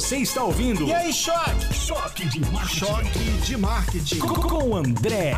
Você 0.00 0.16
está 0.16 0.42
ouvindo? 0.42 0.84
E 0.86 0.94
aí, 0.94 1.12
choque? 1.12 1.74
Choque 1.74 2.26
de 2.26 2.40
marketing. 2.40 2.74
Choque 2.74 3.18
de 3.44 3.56
marketing. 3.58 4.18
Com 4.18 4.74
André 4.74 5.34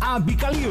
Abicalil. 0.00 0.70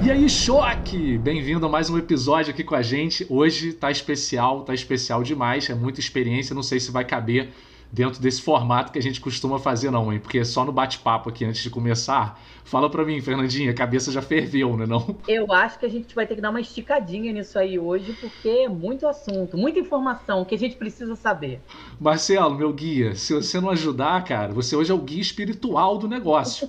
E 0.00 0.12
aí, 0.12 0.30
choque! 0.30 1.18
Bem-vindo 1.18 1.66
a 1.66 1.68
mais 1.68 1.90
um 1.90 1.98
episódio 1.98 2.52
aqui 2.52 2.62
com 2.62 2.76
a 2.76 2.82
gente. 2.82 3.26
Hoje 3.28 3.72
tá 3.72 3.90
especial, 3.90 4.62
tá 4.62 4.72
especial 4.72 5.24
demais, 5.24 5.68
é 5.68 5.74
muita 5.74 5.98
experiência, 5.98 6.54
não 6.54 6.62
sei 6.62 6.78
se 6.78 6.92
vai 6.92 7.04
caber 7.04 7.50
dentro 7.94 8.20
desse 8.20 8.42
formato 8.42 8.90
que 8.90 8.98
a 8.98 9.02
gente 9.02 9.20
costuma 9.20 9.60
fazer, 9.60 9.88
não, 9.88 10.12
hein? 10.12 10.18
Porque 10.18 10.40
é 10.40 10.44
só 10.44 10.64
no 10.64 10.72
bate-papo 10.72 11.28
aqui 11.30 11.44
antes 11.44 11.62
de 11.62 11.70
começar. 11.70 12.40
Fala 12.64 12.90
pra 12.90 13.04
mim, 13.04 13.20
Fernandinha, 13.20 13.70
a 13.70 13.74
cabeça 13.74 14.10
já 14.10 14.20
ferveu, 14.20 14.76
né? 14.76 14.84
Não? 14.84 15.16
Eu 15.28 15.52
acho 15.52 15.78
que 15.78 15.86
a 15.86 15.88
gente 15.88 16.12
vai 16.12 16.26
ter 16.26 16.34
que 16.34 16.40
dar 16.40 16.50
uma 16.50 16.60
esticadinha 16.60 17.32
nisso 17.32 17.56
aí 17.56 17.78
hoje, 17.78 18.12
porque 18.20 18.48
é 18.48 18.68
muito 18.68 19.06
assunto, 19.06 19.56
muita 19.56 19.78
informação 19.78 20.44
que 20.44 20.56
a 20.56 20.58
gente 20.58 20.74
precisa 20.74 21.14
saber. 21.14 21.60
Marcelo, 22.00 22.56
meu 22.56 22.72
guia, 22.72 23.14
se 23.14 23.32
você 23.32 23.60
não 23.60 23.70
ajudar, 23.70 24.24
cara, 24.24 24.52
você 24.52 24.74
hoje 24.74 24.90
é 24.90 24.94
o 24.94 24.98
guia 24.98 25.22
espiritual 25.22 25.96
do 25.96 26.08
negócio. 26.08 26.68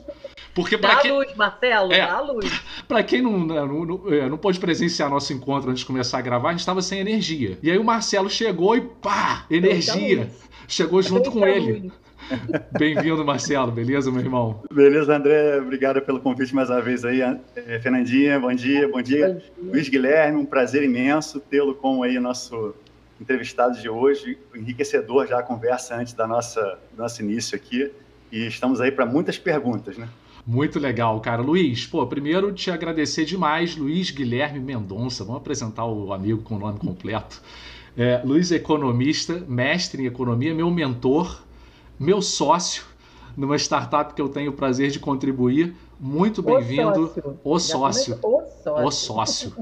Porque 0.53 0.77
dá 0.77 0.98
quem... 0.98 1.12
luz, 1.12 1.35
Marcelo, 1.35 1.91
é, 1.91 2.05
dá 2.05 2.21
luz. 2.21 2.62
Pra 2.87 3.01
quem 3.01 3.21
não, 3.21 3.39
não, 3.39 3.85
não, 3.85 4.13
é, 4.13 4.29
não 4.29 4.37
pôde 4.37 4.59
presenciar 4.59 5.09
nosso 5.09 5.34
encontro 5.34 5.71
antes 5.71 5.79
de 5.79 5.87
começar 5.87 6.20
a 6.20 6.21
gravar, 6.21 6.49
a 6.49 6.51
gente 6.51 6.59
estava 6.59 6.81
sem 6.81 6.99
energia. 6.99 7.57
E 7.63 7.71
aí 7.71 7.79
o 7.79 7.84
Marcelo 7.84 8.29
chegou 8.29 8.77
e 8.77 8.81
pá, 8.81 9.45
energia. 9.49 10.29
Chegou 10.67 11.01
junto 11.01 11.31
com 11.31 11.45
ele. 11.45 11.91
Bem-vindo, 12.77 13.23
Marcelo, 13.23 13.71
beleza, 13.71 14.11
meu 14.11 14.21
irmão? 14.21 14.63
Beleza, 14.71 15.15
André, 15.15 15.59
obrigado 15.59 16.01
pelo 16.01 16.19
convite 16.19 16.55
mais 16.55 16.69
uma 16.69 16.81
vez 16.81 17.05
aí. 17.05 17.21
É, 17.21 17.79
Fernandinha, 17.79 18.39
bom 18.39 18.53
dia, 18.53 18.87
bom 18.87 19.01
dia. 19.01 19.27
Bom 19.27 19.35
dia. 19.35 19.71
Luiz 19.71 19.89
Guilherme, 19.89 20.39
um 20.39 20.45
prazer 20.45 20.83
imenso 20.83 21.39
tê-lo 21.39 21.75
como 21.75 22.03
aí 22.03 22.20
nosso 22.20 22.73
entrevistado 23.21 23.79
de 23.79 23.87
hoje, 23.87 24.37
enriquecedor 24.55 25.27
já 25.27 25.39
a 25.39 25.43
conversa 25.43 25.95
antes 25.95 26.13
da 26.13 26.27
nossa 26.27 26.79
do 26.91 27.01
nosso 27.01 27.21
início 27.21 27.55
aqui. 27.55 27.91
E 28.31 28.47
estamos 28.47 28.81
aí 28.81 28.91
para 28.91 29.05
muitas 29.05 29.37
perguntas, 29.37 29.97
né? 29.97 30.09
Muito 30.45 30.79
legal, 30.79 31.20
cara. 31.21 31.41
Luiz, 31.41 31.87
pô, 31.87 32.05
primeiro 32.05 32.51
te 32.51 32.70
agradecer 32.70 33.25
demais, 33.25 33.75
Luiz 33.75 34.12
Guilherme 34.12 34.59
Mendonça. 34.59 35.23
Vamos 35.23 35.41
apresentar 35.41 35.85
o 35.85 36.13
amigo 36.13 36.41
com 36.43 36.55
o 36.55 36.59
nome 36.59 36.77
completo. 36.77 37.41
É, 37.98 38.21
Luiz 38.24 38.51
é 38.51 38.55
economista, 38.55 39.43
mestre 39.48 40.04
em 40.04 40.05
economia, 40.05 40.54
meu 40.54 40.70
mentor, 40.70 41.41
meu 41.99 42.21
sócio 42.21 42.84
numa 43.35 43.57
startup 43.57 44.13
que 44.13 44.21
eu 44.21 44.29
tenho 44.29 44.52
o 44.52 44.54
prazer 44.54 44.90
de 44.90 44.99
contribuir. 44.99 45.76
Muito 45.99 46.41
bem-vindo. 46.41 47.12
O 47.43 47.60
sócio. 47.60 48.20
O 48.21 48.41
sócio. 48.63 48.85
O 48.85 48.91
sócio. 48.91 49.54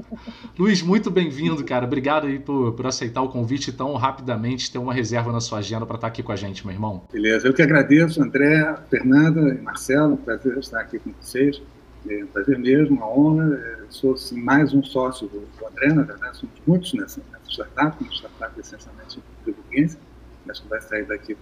Luiz, 0.58 0.82
muito 0.82 1.10
bem-vindo, 1.10 1.62
cara. 1.64 1.86
Obrigado 1.86 2.26
aí 2.26 2.38
por, 2.38 2.72
por 2.72 2.86
aceitar 2.86 3.22
o 3.22 3.28
convite 3.28 3.72
tão 3.72 3.94
rapidamente, 3.94 4.70
ter 4.70 4.78
uma 4.78 4.92
reserva 4.92 5.30
na 5.30 5.40
sua 5.40 5.58
agenda 5.58 5.86
para 5.86 5.96
estar 5.96 6.06
aqui 6.08 6.22
com 6.22 6.32
a 6.32 6.36
gente, 6.36 6.66
meu 6.66 6.74
irmão. 6.74 7.02
Beleza, 7.12 7.46
eu 7.46 7.54
que 7.54 7.62
agradeço, 7.62 8.22
André, 8.22 8.74
Fernanda 8.90 9.54
e 9.54 9.60
Marcelo. 9.60 10.16
Prazer 10.16 10.58
estar 10.58 10.80
aqui 10.80 10.98
com 10.98 11.12
vocês. 11.20 11.60
É 12.08 12.24
prazer 12.26 12.58
mesmo, 12.58 12.96
uma 12.96 13.08
honra. 13.08 13.44
Eu 13.44 13.86
sou 13.90 14.14
assim, 14.14 14.40
mais 14.40 14.74
um 14.74 14.82
sócio 14.82 15.26
do, 15.28 15.40
do 15.40 15.66
André, 15.66 15.92
na 15.92 16.02
verdade, 16.02 16.36
somos 16.36 16.54
muitos 16.66 16.92
nessa, 16.92 17.22
nessa 17.32 17.50
startup, 17.50 18.02
uma 18.02 18.12
startup 18.12 18.60
essencialmente 18.60 19.22
portuguesa, 19.44 19.98
mas 20.44 20.60
que 20.60 20.68
vai 20.68 20.80
sair 20.82 21.06
daqui 21.06 21.32
o 21.32 21.38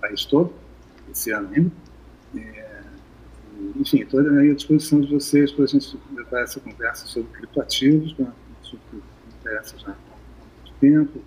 país 0.00 0.24
todo, 0.24 0.52
esse 1.10 1.32
ano 1.32 1.50
ainda. 1.52 1.72
É, 2.36 2.82
enfim, 3.76 4.02
estou 4.02 4.20
à 4.20 4.54
disposição 4.54 5.00
de 5.00 5.12
vocês 5.12 5.50
para 5.52 5.64
a 5.64 5.68
gente 5.68 5.98
levar 6.14 6.42
essa 6.42 6.60
conversa 6.60 7.06
sobre 7.06 7.30
criptoativos, 7.32 8.12
que 8.12 8.22
é 8.22 8.26
um 8.26 8.32
assunto 8.62 8.80
que 8.90 8.96
me 8.96 9.02
interessa 9.40 9.78
já 9.78 9.88
há 9.88 9.96
muito 10.62 10.78
tempo. 10.80 11.20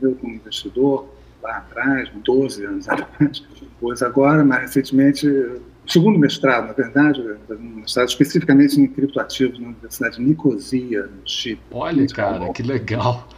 Eu, 0.00 0.14
como 0.14 0.34
investidor, 0.34 1.08
lá 1.42 1.58
atrás, 1.58 2.10
12 2.24 2.64
anos 2.64 2.88
atrás, 2.88 3.42
pois 3.78 4.02
agora, 4.02 4.42
mais 4.42 4.62
recentemente, 4.62 5.26
segundo 5.86 6.18
mestrado, 6.18 6.66
na 6.66 6.72
verdade, 6.72 7.22
mestrado 7.58 8.08
especificamente 8.08 8.80
em 8.80 8.86
criptoativos 8.86 9.58
na 9.58 9.68
Universidade 9.68 10.16
de 10.16 10.22
Nicosia, 10.22 11.02
no 11.04 11.28
Chile. 11.28 11.60
Olha, 11.70 12.06
cara, 12.08 12.38
bom. 12.38 12.52
que 12.52 12.62
legal. 12.62 13.28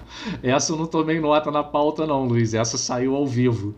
Essa 0.43 0.73
eu 0.73 0.77
não 0.77 0.87
tomei 0.87 1.21
nota 1.21 1.51
na 1.51 1.63
pauta, 1.63 2.07
não, 2.07 2.25
Luiz. 2.25 2.55
Essa 2.55 2.79
saiu 2.79 3.15
ao 3.15 3.27
vivo. 3.27 3.75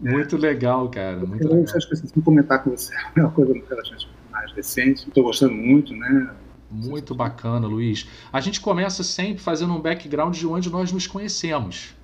Muito 0.00 0.36
é. 0.36 0.38
legal, 0.38 0.88
cara. 0.88 1.18
Muito 1.18 1.44
eu 1.44 1.50
legal. 1.50 1.76
acho 1.76 1.88
que 1.88 1.94
assim, 1.94 2.20
comentar 2.20 2.62
com 2.62 2.70
você 2.70 2.94
é 3.16 3.20
uma 3.20 3.30
coisa 3.30 3.52
relativamente 3.52 4.08
mais 4.30 4.52
recente. 4.52 5.08
Estou 5.08 5.24
gostando 5.24 5.54
muito, 5.54 5.94
né? 5.94 6.30
Muito 6.70 7.14
bacana, 7.14 7.66
Luiz. 7.66 8.06
A 8.32 8.40
gente 8.40 8.60
começa 8.60 9.02
sempre 9.02 9.42
fazendo 9.42 9.72
um 9.72 9.80
background 9.80 10.36
de 10.36 10.46
onde 10.46 10.70
nós 10.70 10.92
nos 10.92 11.06
conhecemos. 11.06 11.94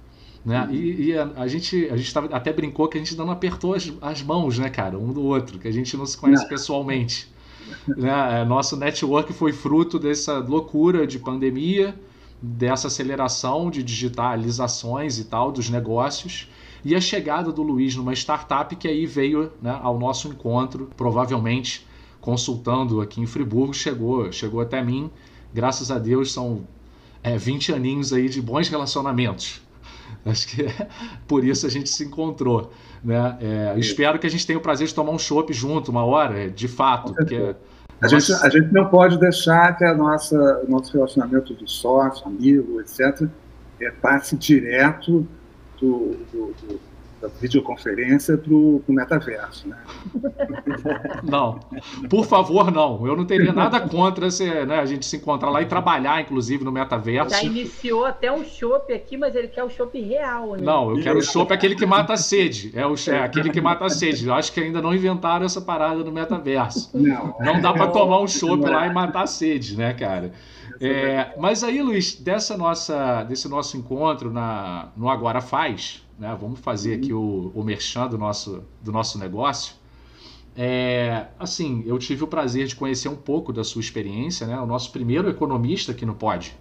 Né? 0.44 0.68
E, 0.70 1.06
e 1.06 1.18
a, 1.18 1.30
a, 1.36 1.48
gente, 1.48 1.88
a 1.90 1.96
gente 1.96 2.12
tava, 2.12 2.34
até 2.34 2.52
brincou 2.52 2.86
que 2.88 2.98
a 2.98 3.00
gente 3.00 3.16
não 3.16 3.30
apertou 3.30 3.74
as, 3.74 3.90
as 4.00 4.22
mãos, 4.22 4.58
né, 4.58 4.68
cara, 4.68 4.98
um 4.98 5.12
do 5.12 5.22
outro, 5.22 5.58
que 5.58 5.66
a 5.66 5.72
gente 5.72 5.96
não 5.96 6.04
se 6.04 6.18
conhece 6.18 6.42
não. 6.42 6.48
pessoalmente. 6.48 7.32
né? 7.96 8.44
Nosso 8.44 8.76
network 8.76 9.32
foi 9.32 9.52
fruto 9.52 9.98
dessa 9.98 10.38
loucura 10.38 11.06
de 11.06 11.18
pandemia, 11.18 11.94
dessa 12.42 12.88
aceleração 12.88 13.70
de 13.70 13.82
digitalizações 13.82 15.18
e 15.18 15.24
tal 15.24 15.50
dos 15.50 15.70
negócios 15.70 16.48
e 16.84 16.94
a 16.94 17.00
chegada 17.00 17.50
do 17.50 17.62
Luiz 17.62 17.96
numa 17.96 18.12
startup 18.12 18.76
que 18.76 18.86
aí 18.86 19.06
veio 19.06 19.50
né, 19.62 19.78
ao 19.82 19.98
nosso 19.98 20.28
encontro, 20.28 20.90
provavelmente 20.96 21.86
consultando 22.20 23.00
aqui 23.00 23.20
em 23.20 23.26
Friburgo, 23.26 23.72
chegou, 23.72 24.30
chegou 24.30 24.60
até 24.60 24.82
mim. 24.84 25.10
Graças 25.52 25.90
a 25.90 25.98
Deus 25.98 26.32
são 26.32 26.66
é, 27.22 27.38
20 27.38 27.72
aninhos 27.72 28.12
aí 28.12 28.28
de 28.28 28.40
bons 28.42 28.68
relacionamentos. 28.68 29.62
Acho 30.24 30.48
que 30.48 30.62
é 30.62 30.88
por 31.28 31.44
isso 31.44 31.66
a 31.66 31.70
gente 31.70 31.88
se 31.88 32.04
encontrou. 32.04 32.72
Né? 33.02 33.38
É, 33.40 33.78
espero 33.78 34.18
que 34.18 34.26
a 34.26 34.30
gente 34.30 34.46
tenha 34.46 34.58
o 34.58 34.62
prazer 34.62 34.86
de 34.86 34.94
tomar 34.94 35.12
um 35.12 35.18
chopp 35.18 35.52
junto 35.52 35.90
uma 35.90 36.04
hora, 36.04 36.50
de 36.50 36.68
fato. 36.68 37.14
Porque 37.14 37.54
a, 38.00 38.08
gente, 38.08 38.32
a 38.32 38.48
gente 38.48 38.72
não 38.72 38.86
pode 38.88 39.18
deixar 39.18 39.76
que 39.76 39.84
a 39.84 39.94
nossa, 39.94 40.62
o 40.66 40.70
nosso 40.70 40.92
relacionamento 40.92 41.54
de 41.54 41.70
sócio, 41.70 42.26
amigo, 42.26 42.80
etc., 42.80 43.28
é, 43.80 43.90
passe 43.90 44.36
direto 44.36 45.26
do, 45.80 46.16
do, 46.32 46.54
do 46.62 46.80
da 47.24 47.28
videoconferência 47.40 48.36
para 48.36 48.52
o 48.52 48.82
metaverso, 48.88 49.68
né? 49.68 49.76
Não, 51.24 51.58
por 52.10 52.26
favor, 52.26 52.70
não. 52.70 53.06
Eu 53.06 53.16
não 53.16 53.24
teria 53.24 53.52
nada 53.52 53.80
contra 53.80 54.30
se, 54.30 54.44
né, 54.44 54.78
a 54.78 54.84
gente 54.84 55.06
se 55.06 55.16
encontrar 55.16 55.50
lá 55.50 55.62
e 55.62 55.66
trabalhar, 55.66 56.20
inclusive, 56.20 56.64
no 56.64 56.70
metaverso. 56.70 57.30
Já 57.30 57.42
iniciou 57.42 58.04
até 58.04 58.30
um 58.30 58.44
chopp 58.44 58.92
aqui, 58.92 59.16
mas 59.16 59.34
ele 59.34 59.48
quer 59.48 59.64
o 59.64 59.70
chopp 59.70 59.98
real, 60.00 60.52
né? 60.52 60.62
Não, 60.62 60.90
eu 60.90 61.02
quero 61.02 61.18
o 61.18 61.22
chopp 61.22 61.52
aquele 61.52 61.74
que 61.74 61.86
mata 61.86 62.12
a 62.12 62.16
sede. 62.16 62.70
É, 62.74 62.86
o, 62.86 62.94
é 63.08 63.18
aquele 63.18 63.50
que 63.50 63.60
mata 63.60 63.86
a 63.86 63.88
sede. 63.88 64.26
Eu 64.26 64.34
acho 64.34 64.52
que 64.52 64.60
ainda 64.60 64.82
não 64.82 64.94
inventaram 64.94 65.46
essa 65.46 65.60
parada 65.60 66.02
no 66.04 66.12
metaverso. 66.12 66.90
Não, 66.94 67.34
não 67.40 67.60
dá 67.60 67.72
para 67.72 67.88
tomar 67.88 68.20
um 68.20 68.28
chopp 68.28 68.62
lá 68.64 68.86
e 68.86 68.92
matar 68.92 69.22
a 69.22 69.26
sede, 69.26 69.76
né, 69.76 69.94
cara? 69.94 70.32
É, 70.80 71.32
mas 71.38 71.62
aí, 71.62 71.80
Luiz, 71.80 72.14
dessa 72.14 72.56
nossa, 72.56 73.22
desse 73.24 73.48
nosso 73.48 73.76
encontro 73.76 74.32
na, 74.32 74.88
no 74.96 75.08
Agora 75.08 75.40
Faz, 75.40 76.03
né? 76.18 76.36
Vamos 76.40 76.60
fazer 76.60 76.94
aqui 76.94 77.12
o, 77.12 77.52
o 77.54 77.62
merchan 77.62 78.08
do 78.08 78.18
nosso, 78.18 78.62
do 78.82 78.92
nosso 78.92 79.18
negócio. 79.18 79.74
É, 80.56 81.26
assim, 81.38 81.82
eu 81.84 81.98
tive 81.98 82.22
o 82.22 82.26
prazer 82.26 82.66
de 82.66 82.76
conhecer 82.76 83.08
um 83.08 83.16
pouco 83.16 83.52
da 83.52 83.64
sua 83.64 83.80
experiência, 83.80 84.46
né? 84.46 84.58
O 84.60 84.66
nosso 84.66 84.92
primeiro 84.92 85.28
economista 85.28 85.92
aqui 85.92 86.06
no 86.06 86.14
Pod. 86.14 86.56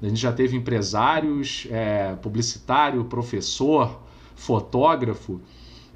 A 0.00 0.08
gente 0.08 0.20
já 0.20 0.32
teve 0.32 0.56
empresários, 0.56 1.66
é, 1.70 2.14
publicitário, 2.16 3.04
professor, 3.04 4.00
fotógrafo. 4.34 5.40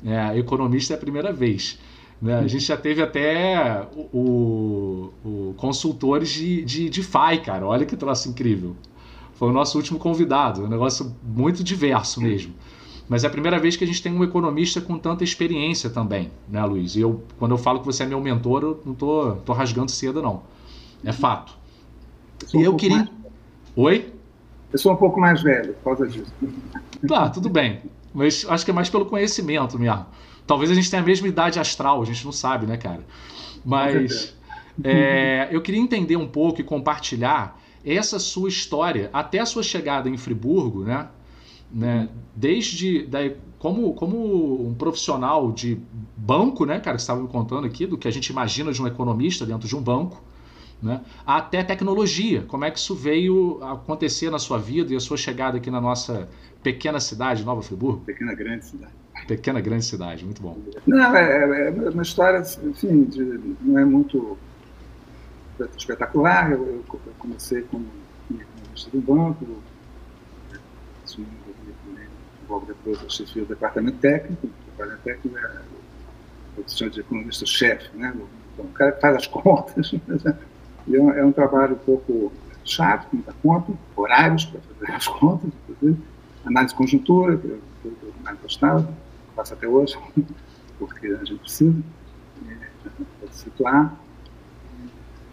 É, 0.05 0.37
economista 0.37 0.93
é 0.93 0.97
a 0.97 0.99
primeira 0.99 1.33
vez. 1.33 1.79
Né? 2.21 2.39
A 2.39 2.47
gente 2.47 2.65
já 2.65 2.77
teve 2.77 3.01
até 3.01 3.87
o, 4.13 5.13
o, 5.25 5.55
consultores 5.57 6.29
de, 6.31 6.65
de, 6.65 6.91
de 6.91 7.03
FI, 7.03 7.39
cara. 7.45 7.67
Olha 7.67 7.87
que 7.87 7.97
troço 7.97 8.29
incrível. 8.29 8.77
Foi 9.35 9.49
o 9.49 9.53
nosso 9.53 9.79
último 9.79 9.99
convidado. 9.99 10.65
Um 10.65 10.69
negócio 10.69 11.15
muito 11.23 11.65
diverso 11.65 12.21
mesmo. 12.21 12.53
Mas 13.09 13.25
é 13.25 13.27
a 13.27 13.31
primeira 13.31 13.59
vez 13.59 13.77
que 13.77 13.85
a 13.85 13.87
gente 13.87 14.03
tem 14.03 14.13
um 14.13 14.25
economista 14.25 14.81
com 14.81 14.99
tanta 14.99 15.25
experiência 15.25 15.91
também, 15.91 16.31
né, 16.49 16.65
Luiz? 16.65 16.97
E 16.97 17.01
eu, 17.01 17.23
quando 17.39 17.53
eu 17.53 17.59
falo 17.59 17.81
que 17.81 17.87
você 17.87 18.05
é 18.05 18.07
meu 18.07 18.21
mentor, 18.21 18.63
eu 18.63 18.83
não 18.87 18.95
tô, 18.95 19.33
tô 19.45 19.53
rasgando 19.53 19.91
cedo, 19.91 20.23
não. 20.23 20.43
É 21.05 21.13
fato. 21.13 21.53
Eu 22.53 22.61
e 22.61 22.63
um 22.63 22.65
eu 22.65 22.77
queria. 22.77 22.97
Mais... 22.99 23.11
Oi? 23.77 24.13
Eu 24.73 24.79
sou 24.79 24.93
um 24.93 24.97
pouco 24.97 25.21
mais 25.21 25.43
velho 25.43 25.75
por 25.75 25.97
causa 25.97 26.09
disso. 26.09 26.33
Tá, 27.07 27.29
tudo 27.29 27.51
bem. 27.51 27.81
Mas 28.15 28.47
acho 28.49 28.65
que 28.65 28.71
é 28.71 28.75
mais 28.75 28.89
pelo 28.89 29.07
conhecimento 29.07 29.79
mesmo. 29.79 30.07
Talvez 30.47 30.71
a 30.71 30.75
gente 30.75 30.91
tenha 30.91 31.03
a 31.03 31.05
mesma 31.05 31.29
idade 31.29 31.59
astral, 31.59 32.03
a 32.03 32.05
gente 32.05 32.25
não 32.25 32.33
sabe, 32.33 32.67
né, 32.67 32.77
cara? 32.77 33.05
Mas 33.65 34.37
é, 34.83 35.49
eu 35.51 35.61
queria 35.61 35.81
entender 35.81 36.17
um 36.17 36.27
pouco 36.27 36.61
e 36.61 36.65
compartilhar 36.65 37.61
essa 37.85 38.19
sua 38.19 38.49
história 38.49 39.11
até 39.13 39.41
a 39.41 39.47
sua 39.47 39.63
chegada 39.63 40.09
em 40.09 40.17
Friburgo, 40.17 40.85
né? 40.85 41.09
Né? 41.73 42.09
Desde 42.35 43.07
da, 43.07 43.19
como, 43.59 43.95
como 43.95 44.67
um 44.67 44.75
profissional 44.75 45.53
de 45.53 45.81
banco, 46.17 46.67
né, 46.67 46.81
cara, 46.81 46.97
que 46.97 47.03
estava 47.03 47.21
me 47.21 47.29
contando 47.29 47.65
aqui, 47.67 47.87
do 47.87 47.97
que 47.97 48.09
a 48.09 48.11
gente 48.11 48.27
imagina 48.29 48.73
de 48.73 48.83
um 48.83 48.87
economista 48.87 49.47
dentro 49.47 49.69
de 49.69 49.77
um 49.77 49.81
banco, 49.81 50.21
né? 50.83 51.01
até 51.25 51.63
tecnologia. 51.63 52.43
Como 52.49 52.65
é 52.65 52.71
que 52.71 52.79
isso 52.79 52.95
veio 52.95 53.63
acontecer 53.63 54.31
na 54.31 54.39
sua 54.41 54.59
vida 54.59 54.93
e 54.93 54.97
a 54.97 55.01
sua 55.01 55.17
chegada 55.17 55.59
aqui 55.59 55.71
na 55.71 55.81
nossa 55.81 56.29
pequena 56.61 56.99
cidade, 56.99 57.45
Nova 57.45 57.63
Friburgo? 57.63 58.01
Pequena 58.05 58.35
grande 58.35 58.67
cidade. 58.67 58.93
Pequena 59.29 59.61
grande 59.61 59.85
cidade, 59.85 60.25
muito 60.25 60.43
bom. 60.43 60.59
Não, 60.85 61.15
é, 61.15 61.69
é 61.69 61.91
uma 61.91 62.03
história, 62.03 62.43
enfim, 62.65 63.05
de, 63.05 63.41
não 63.61 63.79
é 63.79 63.85
muito 63.85 64.37
espetacular. 65.77 66.51
Eu, 66.51 66.67
eu 66.67 66.85
comecei 67.19 67.63
como 67.63 67.87
economista 68.29 68.91
do 68.91 69.01
banco, 69.01 69.47
logo 72.53 72.67
depois 72.67 73.03
eu 73.03 73.09
chefiei 73.09 73.45
o 73.45 73.49
departamento 73.49 73.99
técnico. 73.99 74.47
O 74.47 74.71
departamento 74.71 75.03
técnico 75.03 75.39
é 75.39 75.63
o 76.59 76.63
que 76.63 76.91
de 76.91 77.01
economista-chefe, 77.01 77.97
né? 77.97 78.15
O 78.59 78.67
cara 78.69 78.93
que 78.93 79.01
faz 79.01 79.17
as 79.17 79.27
contas. 79.29 79.93
E 80.87 80.97
é, 80.97 80.99
é 80.99 81.25
um 81.25 81.33
trabalho 81.33 81.75
um 81.75 81.79
pouco 81.79 82.33
chato, 82.65 83.09
muita 83.13 83.33
conta, 83.43 83.73
horários 83.97 84.45
para 84.45 84.61
fazer 84.61 84.93
as 84.93 85.09
contas. 85.19 85.51
Análise 86.45 86.75
de 86.75 86.79
conjuntura, 86.79 87.37
que 87.37 87.47
eu, 87.47 87.63
mais 88.23 88.39
gostava, 88.41 88.93
faço 89.35 89.55
até 89.55 89.67
hoje, 89.67 89.97
porque 90.79 91.07
a 91.07 91.25
gente 91.25 91.39
precisa 91.39 91.83
é, 92.49 93.27
se 93.31 93.45
situar. 93.45 93.97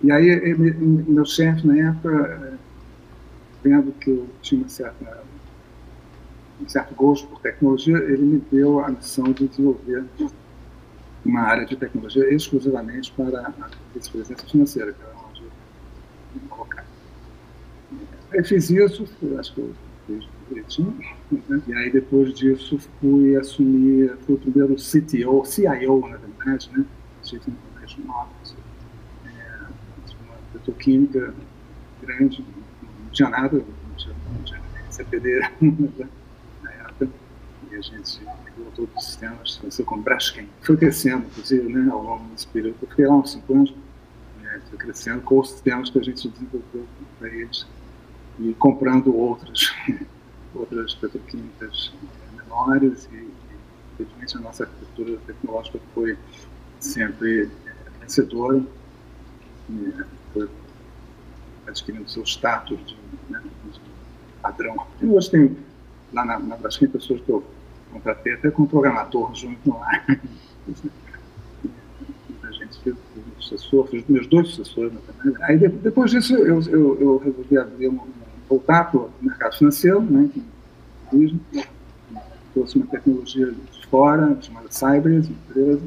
E 0.01 0.11
aí, 0.11 0.55
meu 0.55 1.25
chefe, 1.25 1.67
na 1.67 1.89
época, 1.89 2.57
vendo 3.61 3.91
que 3.99 4.11
eu 4.11 4.29
tinha 4.41 4.61
uma 4.61 4.69
certa, 4.69 5.23
um 6.61 6.67
certo 6.67 6.93
gosto 6.93 7.27
por 7.27 7.39
tecnologia, 7.39 7.97
ele 7.97 8.23
me 8.23 8.43
deu 8.51 8.79
a 8.79 8.89
missão 8.89 9.31
de 9.31 9.47
desenvolver 9.47 10.05
uma 11.25 11.41
área 11.41 11.65
de 11.65 11.75
tecnologia 11.75 12.33
exclusivamente 12.33 13.11
para 13.11 13.47
a 13.47 13.69
vice-presidência 13.93 14.47
financeira, 14.47 14.93
que 14.93 15.01
era 15.01 15.13
onde 15.29 15.41
eu 15.41 15.49
me 16.41 16.47
colocar. 16.49 16.85
Aí 18.31 18.43
fiz 18.43 18.69
isso, 18.69 19.07
acho 19.37 19.53
que 19.53 19.61
eu 19.61 19.73
fiz 20.07 20.27
direitinho, 20.47 20.97
né? 21.31 21.61
e 21.67 21.73
aí 21.73 21.91
depois 21.91 22.33
disso 22.33 22.79
fui 22.99 23.35
assumir, 23.35 24.15
fui 24.25 24.35
o 24.35 24.37
primeiro 24.37 24.75
CTO, 24.75 25.45
CIO, 25.45 26.07
na 26.07 26.17
verdade, 26.17 26.69
né? 26.73 26.85
Chief 27.23 27.41
Information 27.47 28.01
é, 29.25 29.59
uma 30.23 30.35
petroquímica 30.53 31.33
grande, 32.01 32.43
não 32.81 33.11
tinha 33.11 33.29
nada, 33.29 33.57
não 33.57 33.95
tinha, 33.95 34.15
não 34.35 34.43
tinha 34.43 34.61
CPD 34.89 35.41
época, 35.61 36.09
e 37.71 37.75
a 37.75 37.81
gente 37.81 38.19
todos 38.75 38.95
os 38.95 39.05
sistemas, 39.05 39.57
começou 39.57 39.85
com 39.85 40.01
Braskem. 40.01 40.49
Foi 40.61 40.77
crescendo, 40.77 41.25
inclusive, 41.25 41.71
né, 41.71 41.91
ao 41.91 42.01
longo 42.01 42.23
desse 42.29 42.47
período. 42.47 42.77
Fiquei 42.87 43.05
lá 43.05 43.15
uns 43.15 43.31
cinco 43.31 43.53
anos, 43.53 43.73
né, 44.41 44.61
foi 44.69 44.77
crescendo 44.77 45.21
com 45.21 45.39
os 45.39 45.49
sistemas 45.51 45.89
que 45.89 45.99
a 45.99 46.03
gente 46.03 46.29
desenvolveu 46.29 46.85
para 47.17 47.27
eles 47.29 47.67
e 48.39 48.53
comprando 48.53 49.13
outras, 49.15 49.73
outras 50.55 50.95
petroquímicas 50.95 51.91
menores 52.37 53.09
e, 53.11 53.29
infelizmente, 53.93 54.37
a 54.37 54.39
nossa 54.39 54.63
arquitetura 54.63 55.17
tecnológica 55.27 55.79
foi 55.93 56.17
sempre 56.79 57.49
vencedora, 57.99 58.63
e, 59.69 59.93
foi 60.33 60.49
adquirindo 61.67 62.09
seu 62.09 62.23
status 62.23 62.79
de, 62.85 62.97
né, 63.29 63.41
de 63.71 63.79
padrão. 64.41 64.87
E 65.01 65.05
hoje 65.05 65.29
tem 65.29 65.57
lá 66.13 66.23
na, 66.23 66.39
na 66.39 66.55
Braskem 66.55 66.87
pessoas 66.87 67.21
que 67.21 67.29
eu 67.29 67.43
contratei 67.91 68.33
até 68.33 68.51
com 68.51 68.63
um 68.63 68.67
programador 68.67 69.33
junto 69.33 69.69
lá. 69.69 70.05
a 72.43 72.51
gente 72.51 72.79
fez 72.83 72.95
fiz 73.89 74.07
meus 74.07 74.27
dois 74.27 74.49
sucessores, 74.49 74.93
verdade. 75.23 75.43
Aí 75.43 75.57
depois 75.57 76.11
disso 76.11 76.35
eu, 76.35 76.61
eu, 76.61 76.99
eu 76.99 77.17
resolvi 77.17 77.57
abrir 77.57 77.89
um, 77.89 77.99
voltar 78.47 78.91
para 78.91 78.99
o 78.99 79.11
mercado 79.21 79.57
financeiro, 79.57 80.01
né, 80.01 80.29
que 80.33 80.43
trouxe 82.53 82.77
uma 82.77 82.87
tecnologia 82.87 83.51
de 83.51 83.87
fora, 83.87 84.37
chamada 84.41 84.67
Cybers, 84.69 85.27
empresa. 85.29 85.81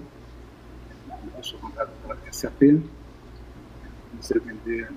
Eu 1.37 1.44
sou 1.44 1.58
contratado 1.60 1.90
pela 2.02 2.16
SAP. 2.32 2.82
Comecei 4.10 4.37
a 4.37 4.40
vender 4.40 4.90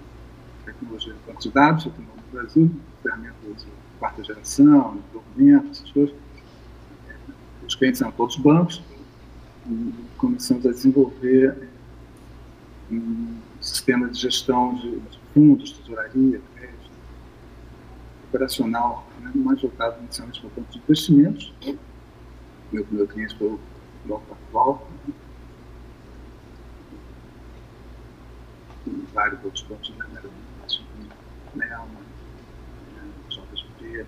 tecnologia 0.65 1.13
de 1.13 1.19
banco 1.27 1.41
de 1.41 1.51
dados 1.51 1.87
aqui 1.87 2.01
no 2.01 2.39
Brasil, 2.39 2.71
ferramentas 3.03 3.63
de 3.63 3.67
quarta 3.99 4.23
geração, 4.23 4.97
documentos, 5.13 5.79
essas 5.79 5.91
coisas 5.91 6.15
os 7.67 7.75
clientes 7.75 8.01
eram 8.01 8.12
todos 8.12 8.35
bancos, 8.38 8.81
e 9.67 9.94
começamos 10.17 10.65
a 10.65 10.71
desenvolver 10.71 11.69
um 12.91 13.38
sistema 13.59 14.07
de 14.09 14.19
gestão 14.19 14.75
de, 14.75 15.01
fundos, 15.33 15.71
tesouraria, 15.71 16.41
crédito, 16.56 16.91
operacional, 18.29 19.07
né, 19.21 19.31
mais 19.35 19.62
voltado 19.62 20.00
inicialmente 20.01 20.39
para 20.39 20.47
o 20.47 20.51
ponto 20.51 20.71
de 20.71 20.77
investimentos. 20.79 21.53
Meu 22.71 22.85
primeiro 22.85 23.12
cliente 23.12 23.38
foi 23.38 23.47
o 23.47 23.59
Bloco 24.06 24.33
Atual, 24.33 24.88
vários 29.13 29.44
outros 29.44 29.63
pontos 29.63 29.91
de 29.91 29.97
né, 29.97 30.21
Melma, 31.56 32.01
JGP, 33.29 34.06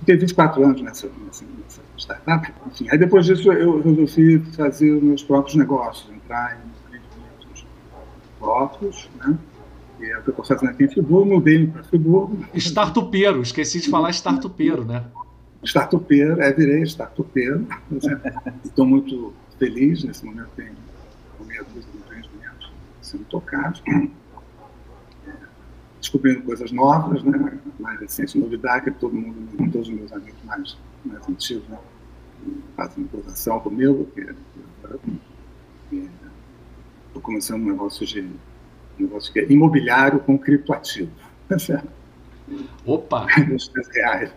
Fiquei 0.00 0.16
24 0.16 0.64
anos 0.64 0.82
nessa, 0.82 1.08
nessa, 1.24 1.44
nessa 1.44 1.80
startup. 1.96 2.52
Enfim, 2.66 2.88
aí 2.90 2.98
depois 2.98 3.26
disso 3.26 3.52
eu 3.52 3.80
resolvi 3.80 4.38
fazer 4.56 4.90
meus 5.02 5.22
próprios 5.22 5.56
negócios, 5.56 6.12
entrar 6.14 6.58
em 6.58 6.68
empreendimentos 6.86 7.66
próprios, 8.38 9.08
né? 9.16 9.38
E 10.00 10.06
é 10.06 10.18
o 10.18 10.22
que 10.22 10.30
eu 10.30 10.44
fazendo 10.44 10.70
aqui 10.70 10.84
em 10.84 10.88
Friburgo, 10.88 11.34
mudei 11.34 11.66
para 11.66 11.82
Friburgo. 11.84 12.44
Startupeiro, 12.54 13.40
esqueci 13.40 13.80
de 13.80 13.88
falar 13.88 14.10
startupeiro, 14.10 14.84
né? 14.84 15.04
Startupeiro, 15.62 16.42
é, 16.42 16.52
virei 16.52 16.82
startupeiro. 16.82 17.66
Estou 18.64 18.84
muito 18.84 19.32
feliz, 19.58 20.04
nesse 20.04 20.24
momento 20.24 20.48
tem 20.56 20.70
meia 21.46 21.62
dúzia 21.62 21.90
de 21.90 21.98
empreendimentos 21.98 22.72
sendo 23.00 23.24
tocados 23.24 23.82
descobrindo 26.04 26.42
coisas 26.42 26.70
novas, 26.70 27.22
né? 27.22 27.58
mais 27.80 27.98
recente 27.98 28.38
novidade, 28.38 28.84
que 28.84 28.90
todo 28.92 29.14
mundo, 29.14 29.56
todos 29.72 29.88
os 29.88 29.94
meus 29.94 30.12
amigos 30.12 30.38
mais, 30.44 30.76
mais 31.04 31.26
antigos, 31.28 31.66
né? 31.68 31.78
fazem 32.76 33.04
implantação 33.04 33.58
comigo, 33.60 34.06
que 34.14 34.20
estou 37.06 37.22
começando 37.22 37.62
um 37.62 37.70
negócio 37.70 38.06
de 38.06 38.20
um 38.20 39.02
negócio 39.04 39.32
que 39.32 39.40
é 39.40 39.50
imobiliário 39.50 40.20
com 40.20 40.38
criptoativo. 40.38 41.10
Opa! 42.84 43.26
reais. 43.94 44.30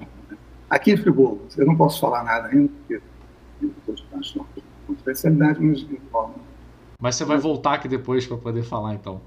Aqui 0.70 0.92
em 0.92 0.98
Friburgo, 0.98 1.48
eu 1.58 1.66
não 1.66 1.76
posso 1.76 2.00
falar 2.00 2.24
nada 2.24 2.48
ainda, 2.48 2.70
porque 2.70 3.02
depois 3.60 4.00
de 4.00 4.40
uma 4.40 4.96
especialidade, 4.96 5.62
mas 5.62 5.80
de 5.80 6.00
forma. 6.12 6.36
Mas 7.02 7.16
você 7.16 7.26
vai 7.26 7.38
voltar 7.38 7.74
aqui 7.74 7.90
depois 7.90 8.26
para 8.26 8.38
poder 8.38 8.64
falar, 8.64 8.94
então. 8.94 9.22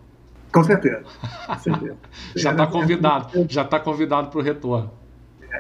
Com 0.53 0.65
certeza. 0.65 1.05
Com 1.47 1.59
certeza. 1.59 1.97
já 2.37 2.51
está 2.53 2.67
convidado, 2.67 3.47
já 3.49 3.63
está 3.63 3.81
convidado 3.81 4.31
para 4.31 4.39
o 4.39 4.43
retorno. 4.43 4.91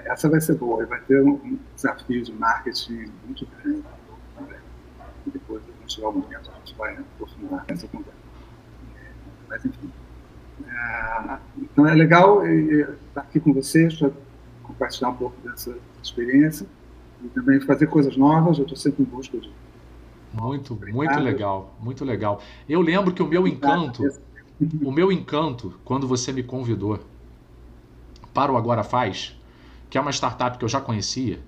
Essa 0.05 0.29
vai 0.29 0.41
ser 0.41 0.55
boa, 0.55 0.85
vai 0.87 1.01
ter 1.01 1.21
um 1.23 1.59
desafio 1.75 2.23
de 2.23 2.33
marketing 2.33 3.11
muito 3.25 3.47
grande. 3.47 3.83
E 5.27 5.31
depois, 5.31 5.63
quando 5.63 5.93
chegar 5.93 6.09
o 6.09 6.13
momento, 6.13 6.51
a 6.51 6.59
gente 6.59 6.77
vai 6.77 6.97
aprofundar 6.97 7.65
essa 7.69 7.87
conversa. 7.89 8.21
Mas, 9.49 9.65
enfim. 9.65 9.91
É, 10.67 11.39
então, 11.59 11.87
é 11.87 11.95
legal 11.95 12.47
estar 12.47 13.21
aqui 13.23 13.41
com 13.41 13.53
vocês 13.53 13.97
para 13.97 14.11
compartilhar 14.63 15.11
um 15.11 15.17
pouco 15.17 15.37
dessa 15.47 15.77
experiência 16.03 16.67
e 17.23 17.29
também 17.29 17.61
fazer 17.61 17.87
coisas 17.89 18.17
novas. 18.17 18.59
Eu 18.59 18.65
estou 18.65 18.77
sempre 18.77 19.03
em 19.03 19.07
busca 19.07 19.39
de. 19.39 19.53
Muito, 20.33 20.79
muito 20.93 21.19
legal, 21.19 21.75
muito 21.81 22.05
legal. 22.05 22.41
Eu 22.69 22.81
lembro 22.81 23.13
que 23.13 23.21
o 23.21 23.27
meu 23.27 23.49
encanto 23.49 24.05
o 24.83 24.91
meu 24.91 25.11
encanto, 25.11 25.75
quando 25.85 26.07
você 26.07 26.33
me 26.33 26.43
convidou 26.43 27.01
para 28.35 28.53
o 28.53 28.57
Agora 28.57 28.85
Faz, 28.85 29.37
que 29.89 29.97
é 29.97 30.01
uma 30.01 30.13
startup 30.13 30.59
que 30.59 30.65
eu 30.65 30.69
já 30.69 30.81
conhecia, 30.81 31.41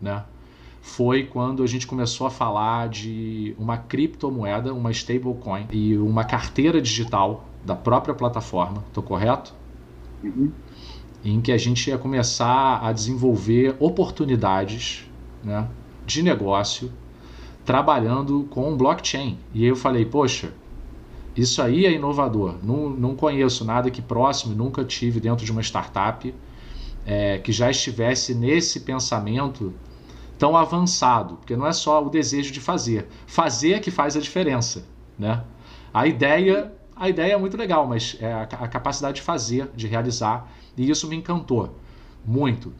né? 0.00 0.24
Foi 0.80 1.24
quando 1.24 1.62
a 1.62 1.66
gente 1.66 1.86
começou 1.86 2.26
a 2.26 2.30
falar 2.30 2.88
de 2.88 3.54
uma 3.58 3.76
criptomoeda, 3.76 4.72
uma 4.72 4.90
stablecoin 4.90 5.66
e 5.70 5.96
uma 5.96 6.24
carteira 6.24 6.80
digital 6.80 7.44
da 7.64 7.74
própria 7.74 8.14
plataforma, 8.14 8.84
tô 8.92 9.02
correto? 9.02 9.54
Uhum. 10.22 10.50
Em 11.24 11.40
que 11.40 11.52
a 11.52 11.58
gente 11.58 11.90
ia 11.90 11.98
começar 11.98 12.80
a 12.82 12.92
desenvolver 12.92 13.76
oportunidades 13.78 15.08
né, 15.42 15.68
de 16.06 16.22
negócio 16.22 16.90
trabalhando 17.64 18.46
com 18.50 18.76
blockchain. 18.76 19.36
E 19.52 19.62
aí 19.64 19.68
eu 19.68 19.76
falei, 19.76 20.06
poxa, 20.06 20.52
isso 21.38 21.62
aí 21.62 21.86
é 21.86 21.92
inovador. 21.92 22.56
Não, 22.64 22.90
não 22.90 23.14
conheço 23.14 23.64
nada 23.64 23.90
que 23.92 24.02
próximo, 24.02 24.56
nunca 24.56 24.84
tive 24.84 25.20
dentro 25.20 25.46
de 25.46 25.52
uma 25.52 25.62
startup 25.62 26.34
é, 27.06 27.38
que 27.38 27.52
já 27.52 27.70
estivesse 27.70 28.34
nesse 28.34 28.80
pensamento 28.80 29.72
tão 30.36 30.56
avançado, 30.56 31.36
porque 31.36 31.56
não 31.56 31.64
é 31.64 31.72
só 31.72 32.04
o 32.04 32.10
desejo 32.10 32.52
de 32.52 32.60
fazer. 32.60 33.06
Fazer 33.24 33.74
é 33.74 33.78
que 33.78 33.90
faz 33.90 34.16
a 34.16 34.20
diferença. 34.20 34.84
Né? 35.16 35.42
A 35.94 36.08
ideia, 36.08 36.72
a 36.96 37.08
ideia 37.08 37.34
é 37.34 37.36
muito 37.36 37.56
legal, 37.56 37.86
mas 37.86 38.16
é 38.20 38.32
a, 38.32 38.42
a 38.42 38.68
capacidade 38.68 39.16
de 39.16 39.22
fazer, 39.22 39.70
de 39.76 39.86
realizar, 39.86 40.50
e 40.76 40.90
isso 40.90 41.06
me 41.06 41.14
encantou 41.14 41.76
muito. 42.26 42.72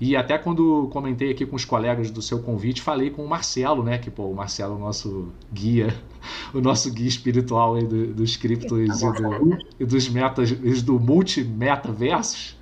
E 0.00 0.16
até 0.16 0.36
quando 0.36 0.88
comentei 0.92 1.30
aqui 1.30 1.46
com 1.46 1.54
os 1.54 1.64
colegas 1.64 2.10
do 2.10 2.20
seu 2.20 2.40
convite, 2.40 2.82
falei 2.82 3.10
com 3.10 3.24
o 3.24 3.28
Marcelo, 3.28 3.82
né? 3.82 3.96
Que 3.96 4.10
pô, 4.10 4.24
o 4.24 4.34
Marcelo 4.34 4.74
é 4.74 4.76
o 4.76 4.80
nosso 4.80 5.28
guia, 5.52 5.94
o 6.52 6.60
nosso 6.60 6.90
guia 6.92 7.06
espiritual 7.06 7.76
aí 7.76 7.86
do, 7.86 8.08
dos 8.08 8.36
criptos 8.36 8.78
e, 8.78 8.86
do, 8.86 9.58
e 9.78 9.84
dos 9.84 10.08
metas, 10.08 10.50
do 10.82 10.98
multi-metaversos. 10.98 12.56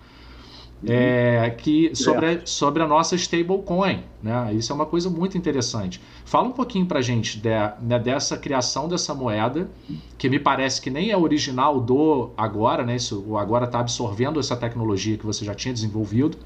É, 0.84 1.48
que 1.50 1.94
sobre, 1.94 2.40
sobre 2.44 2.82
a 2.82 2.88
nossa 2.88 3.14
stablecoin, 3.14 4.02
né? 4.20 4.52
Isso 4.52 4.72
é 4.72 4.74
uma 4.74 4.84
coisa 4.84 5.08
muito 5.08 5.38
interessante. 5.38 6.00
Fala 6.24 6.48
um 6.48 6.52
pouquinho 6.52 6.86
para 6.86 7.00
gente 7.00 7.38
de, 7.38 7.50
né, 7.80 8.00
dessa 8.00 8.36
criação 8.36 8.88
dessa 8.88 9.14
moeda, 9.14 9.70
que 10.18 10.28
me 10.28 10.40
parece 10.40 10.80
que 10.80 10.90
nem 10.90 11.10
é 11.10 11.16
original 11.16 11.80
do 11.80 12.30
agora, 12.36 12.84
né? 12.84 12.96
Isso, 12.96 13.24
o 13.28 13.38
agora 13.38 13.64
está 13.64 13.78
absorvendo 13.78 14.40
essa 14.40 14.56
tecnologia 14.56 15.16
que 15.16 15.24
você 15.24 15.44
já 15.44 15.54
tinha 15.54 15.72
desenvolvido. 15.72 16.36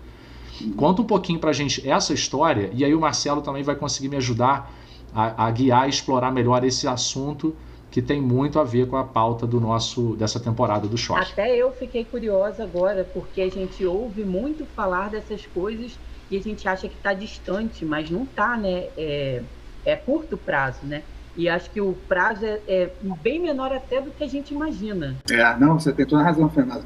Conta 0.76 1.02
um 1.02 1.04
pouquinho 1.04 1.38
para 1.38 1.50
a 1.50 1.52
gente 1.52 1.88
essa 1.88 2.12
história 2.12 2.70
e 2.72 2.84
aí 2.84 2.94
o 2.94 3.00
Marcelo 3.00 3.42
também 3.42 3.62
vai 3.62 3.76
conseguir 3.76 4.08
me 4.08 4.16
ajudar 4.16 4.72
a, 5.14 5.46
a 5.46 5.50
guiar 5.50 5.86
e 5.86 5.90
explorar 5.90 6.30
melhor 6.30 6.64
esse 6.64 6.86
assunto 6.86 7.54
que 7.90 8.02
tem 8.02 8.20
muito 8.20 8.58
a 8.58 8.64
ver 8.64 8.88
com 8.88 8.96
a 8.96 9.04
pauta 9.04 9.46
do 9.46 9.60
nosso 9.60 10.16
dessa 10.16 10.38
temporada 10.38 10.86
do 10.86 10.98
Short. 10.98 11.32
Até 11.32 11.56
eu 11.56 11.72
fiquei 11.72 12.04
curiosa 12.04 12.62
agora 12.62 13.04
porque 13.04 13.40
a 13.40 13.50
gente 13.50 13.84
ouve 13.84 14.24
muito 14.24 14.66
falar 14.66 15.10
dessas 15.10 15.46
coisas 15.46 15.98
e 16.30 16.36
a 16.36 16.40
gente 16.40 16.68
acha 16.68 16.88
que 16.88 16.96
está 16.96 17.14
distante, 17.14 17.84
mas 17.84 18.10
não 18.10 18.24
está, 18.24 18.56
né? 18.56 18.88
É, 18.96 19.42
é 19.84 19.96
curto 19.96 20.36
prazo, 20.36 20.84
né? 20.84 21.04
E 21.36 21.48
acho 21.48 21.70
que 21.70 21.80
o 21.80 21.92
prazo 22.08 22.44
é, 22.44 22.60
é, 22.66 22.92
bem 23.22 23.40
menor 23.40 23.72
até 23.72 24.00
do 24.00 24.10
que 24.10 24.24
a 24.24 24.28
gente 24.28 24.52
imagina. 24.52 25.16
É, 25.30 25.56
não, 25.58 25.78
você 25.78 25.92
tem 25.92 26.04
toda 26.04 26.22
a 26.22 26.24
razão, 26.24 26.48
Fernando 26.50 26.84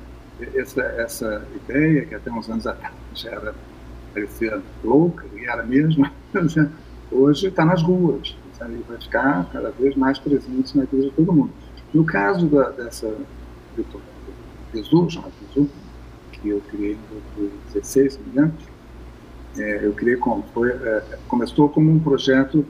essa, 0.54 0.82
essa 0.82 1.46
ideia, 1.54 2.04
que 2.04 2.14
até 2.14 2.30
uns 2.30 2.48
anos 2.48 2.66
atrás 2.66 2.94
já 3.14 3.30
era, 3.30 3.54
parecia 4.12 4.60
louca, 4.82 5.24
e 5.36 5.44
era 5.44 5.62
mesmo, 5.62 6.08
hoje 7.10 7.48
está 7.48 7.64
nas 7.64 7.82
ruas, 7.82 8.36
sabe? 8.58 8.84
vai 8.88 8.98
ficar 8.98 9.48
cada 9.52 9.70
vez 9.70 9.96
mais 9.96 10.18
presente 10.18 10.76
na 10.76 10.84
vida 10.84 11.04
de 11.04 11.10
todo 11.12 11.32
mundo. 11.32 11.50
No 11.92 12.04
caso 12.04 12.46
da, 12.46 12.70
dessa 12.70 13.08
do 13.76 13.84
Bizu, 14.72 15.10
chamado 15.10 15.32
Bizu, 15.40 15.68
que 16.32 16.48
eu 16.48 16.60
criei 16.68 16.92
em 16.92 16.98
2016, 17.36 18.12
se 18.12 18.18
não 18.18 18.26
me 18.26 18.32
engano, 18.32 18.54
é, 19.58 19.84
eu 19.84 19.92
criei 19.92 20.16
como? 20.16 20.44
Foi, 20.54 20.70
é, 20.70 21.18
começou 21.26 21.68
como 21.68 21.90
um 21.90 21.98
projeto 21.98 22.64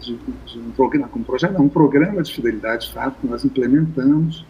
de, 0.00 0.16
de 0.46 0.58
um 0.58 0.70
programa, 0.70 1.10
um 1.14 1.22
projeto, 1.22 1.52
não, 1.54 1.64
um 1.64 1.68
programa 1.68 2.22
de 2.22 2.32
fidelidade, 2.32 2.86
de 2.86 2.92
fato, 2.92 3.20
que 3.20 3.26
nós 3.26 3.44
implementamos 3.44 4.44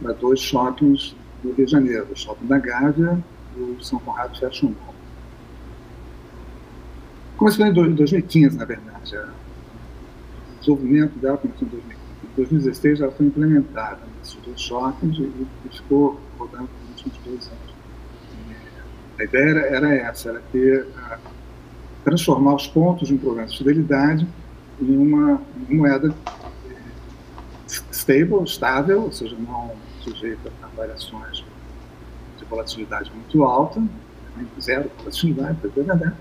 para 0.00 0.12
dois 0.12 0.40
shoppings 0.40 1.14
do 1.42 1.52
Rio 1.52 1.66
de 1.66 1.72
Janeiro, 1.72 2.06
o 2.10 2.16
Shopping 2.16 2.46
da 2.46 2.58
Gávea 2.58 3.22
e 3.56 3.60
o 3.60 3.82
São 3.82 3.98
Conrado 3.98 4.38
Fashion 4.38 4.68
Mall. 4.68 4.94
Começou 7.36 7.66
em 7.66 7.72
2015, 7.72 8.56
na 8.56 8.64
verdade. 8.64 9.16
O 9.16 10.60
desenvolvimento 10.60 11.18
dela 11.18 11.36
começou 11.38 11.66
em 11.66 11.70
2015. 11.70 12.02
Em 12.24 12.36
2016 12.36 13.00
ela 13.00 13.12
foi 13.12 13.26
implementada 13.26 14.00
nesses 14.18 14.36
dois 14.36 14.60
shoppings 14.60 15.18
e, 15.18 15.76
ficou 15.76 16.20
rodando 16.38 16.68
nos 16.90 17.04
últimos 17.04 17.18
dois 17.24 17.46
anos. 17.48 17.72
A 19.18 19.24
ideia 19.24 19.58
era, 19.66 19.94
essa, 19.94 20.30
era 20.30 20.40
ter, 20.52 20.86
transformar 22.04 22.54
os 22.54 22.66
pontos 22.66 23.08
de 23.08 23.14
um 23.14 23.18
programa 23.18 23.48
de 23.48 23.58
fidelidade 23.58 24.26
em 24.80 24.96
uma, 24.96 25.42
moeda 25.68 26.14
eh, 26.70 26.74
stable, 27.90 28.42
estável, 28.44 29.02
ou 29.02 29.12
seja, 29.12 29.36
não 29.38 29.72
sujeita 30.02 30.52
a 30.62 30.66
variações 30.68 31.44
de 32.38 32.44
volatilidade 32.44 33.10
muito 33.14 33.44
alta, 33.44 33.80
né, 33.80 34.46
zero 34.60 34.90
volatilidade, 34.98 35.58
é 35.64 35.68
verdade, 35.68 36.12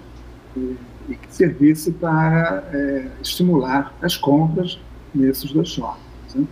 e, 0.55 0.77
e 1.09 1.15
que 1.15 1.33
servisse 1.33 1.91
para 1.91 2.63
é, 2.71 3.11
estimular 3.21 3.93
as 4.01 4.15
compras 4.17 4.79
nesses 5.13 5.51
dois 5.51 5.69
shoppings. 5.69 6.35
Né? 6.35 6.47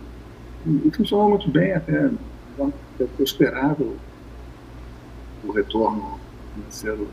E, 0.66 0.88
e, 0.88 0.90
funcionou 0.90 1.30
muito 1.30 1.50
bem, 1.50 1.72
até, 1.72 2.10
até 2.58 3.22
esperado 3.22 3.96
o 5.44 5.52
retorno 5.52 6.20
financeiro 6.54 7.08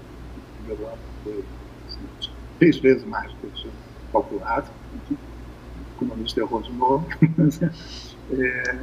do 0.67 0.75
foi 1.23 1.43
assim, 1.87 2.31
três 2.59 2.77
vezes 2.77 3.05
mais 3.05 3.31
do 3.31 3.37
que 3.37 3.45
eu 3.45 3.51
tinha 3.51 3.73
calculado. 4.11 4.67
O 5.09 6.03
economista 6.03 6.41
errou 6.41 6.61
de 6.61 6.73
novo. 6.73 7.07
É... 8.31 8.77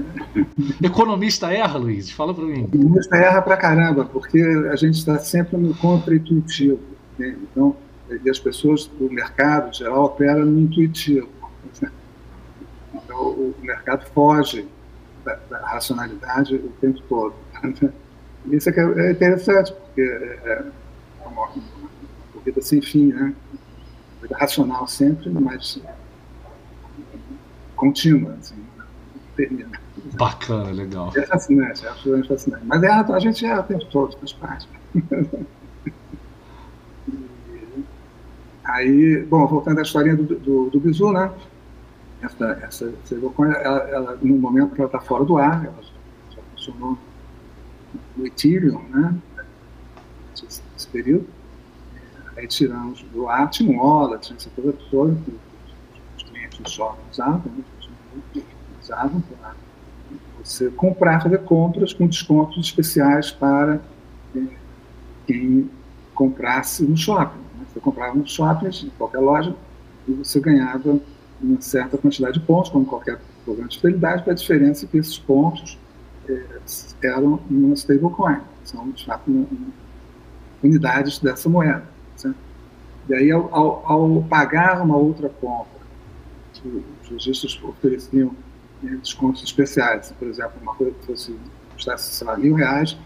Economista 0.83 1.53
erra, 1.53 1.79
Luiz? 1.79 2.11
Fala 2.11 2.33
para 2.33 2.45
mim. 2.45 2.65
Economista 2.65 3.17
erra 3.17 3.43
para 3.43 3.57
caramba, 3.57 4.05
porque 4.05 4.41
a 4.71 4.77
gente 4.77 4.95
está 4.95 5.19
sempre 5.19 5.57
no 5.57 5.75
contra-intuitivo. 5.75 6.81
Né? 7.19 7.37
Então, 7.43 7.77
e 8.25 8.31
as 8.31 8.39
pessoas 8.39 8.87
do 8.87 9.11
mercado 9.11 9.71
em 9.71 9.75
geral 9.75 10.05
operam 10.05 10.47
no 10.47 10.61
intuitivo. 10.61 11.29
Então, 12.95 13.19
o 13.19 13.55
mercado 13.61 14.07
foge 14.15 14.67
da, 15.25 15.35
da 15.51 15.59
racionalidade 15.59 16.55
o 16.55 16.71
tempo 16.81 17.03
todo. 17.09 17.35
Isso 18.51 18.71
é, 18.71 19.07
é 19.09 19.11
interessante, 19.13 19.73
porque 19.73 20.03
é, 20.03 20.65
é 21.23 21.27
uma 21.27 21.49
corrida 22.33 22.63
sem 22.63 22.81
fim, 22.81 23.13
né? 23.13 23.35
Corrida 24.21 24.37
racional 24.39 24.87
sempre, 24.87 25.31
mas 25.31 25.81
contínua. 27.75 28.37
Assim 28.41 28.74
termina. 29.35 29.79
Bacana, 30.15 30.71
legal. 30.71 31.13
É 31.17 31.27
fascinante, 31.27 31.85
é 31.85 31.89
absolutamente 31.89 32.29
fascinante. 32.29 32.65
Mas 32.67 32.83
é, 32.83 32.89
a 32.89 33.19
gente 33.19 33.45
é 33.45 33.59
o 33.59 33.63
tempo 33.63 33.85
todo, 33.87 34.17
faz 34.19 34.33
parte. 34.33 34.69
Aí, 38.65 39.23
bom, 39.25 39.47
voltando 39.47 39.79
à 39.79 39.83
historinha 39.83 40.17
do, 40.17 40.25
do, 40.25 40.71
do 40.71 40.81
Bizu, 40.81 41.13
né? 41.13 41.31
Essa, 42.23 42.59
essa 42.63 42.95
ela, 43.15 43.79
ela, 43.91 44.19
no 44.23 44.39
momento 44.39 44.75
que 44.75 44.81
ela 44.81 44.89
está 44.89 45.01
fora 45.01 45.25
do 45.25 45.37
ar, 45.37 45.67
ela 45.67 45.83
já, 46.31 46.41
funcionou 46.53 46.99
no 48.17 48.27
Ethereum, 48.27 48.83
né? 48.89 49.15
Nesse 50.43 50.89
período. 50.91 51.27
Aí 52.37 52.49
tiramos 52.49 53.03
do 53.13 53.29
ar, 53.29 53.49
tinha 53.51 53.71
um 53.71 53.79
Ola, 53.79 54.19
tinha 54.19 54.37
essa 54.37 54.51
coisa 54.51 54.73
toda, 54.91 55.15
que 55.15 55.39
os 56.17 56.23
clientes 56.23 56.73
só 56.73 56.99
usavam, 57.13 57.53
né? 57.53 58.43
Usavam 58.85 59.21
para 59.21 59.55
você 60.43 60.71
comprar, 60.71 61.23
fazer 61.23 61.39
compras 61.39 61.93
com 61.93 62.07
descontos 62.07 62.65
especiais 62.65 63.31
para 63.31 63.81
é, 64.37 64.41
quem 65.27 65.71
comprasse 66.15 66.85
no 66.85 66.97
shopping. 66.97 67.39
Né? 67.59 67.65
Você 67.73 67.81
comprava 67.81 68.15
no 68.15 68.27
shopping, 68.27 68.67
em 68.67 68.91
qualquer 68.91 69.19
loja, 69.19 69.57
e 70.07 70.13
você 70.13 70.39
ganhava 70.39 71.01
uma 71.41 71.61
certa 71.61 71.97
quantidade 71.97 72.39
de 72.39 72.47
pontos, 72.47 72.71
como 72.71 72.85
qualquer 72.85 73.19
programa 73.45 73.69
de 73.69 73.77
fidelidade, 73.77 74.29
a 74.31 74.35
diferença 74.35 74.85
é 74.85 74.89
que 74.89 74.99
esses 74.99 75.19
pontos 75.19 75.79
é, 76.29 76.45
eram 77.03 77.41
uma 77.51 77.75
stablecoin, 77.75 78.41
são, 78.65 78.91
de 78.91 79.05
fato, 79.05 79.31
uma, 79.31 79.47
uma, 79.51 79.69
unidades 80.63 81.19
dessa 81.19 81.49
moeda. 81.49 81.85
Certo? 82.17 82.37
E 83.09 83.15
aí, 83.15 83.31
ao, 83.31 83.55
ao, 83.55 83.85
ao, 83.87 84.23
pagar 84.23 84.81
uma 84.83 84.97
outra 84.97 85.29
compra, 85.29 85.85
os 87.03 87.11
registros 87.11 87.61
ofereciam 87.63 88.35
descontos 88.83 89.43
especiais. 89.43 90.13
Por 90.19 90.29
exemplo, 90.29 90.61
uma 90.61 90.75
coisa 90.75 90.93
que 90.93 91.07
fosse 91.07 91.37
custasse, 91.73 92.15
sei 92.15 92.27
lá, 92.27 92.37
mil 92.37 92.55
reais, 92.55 92.97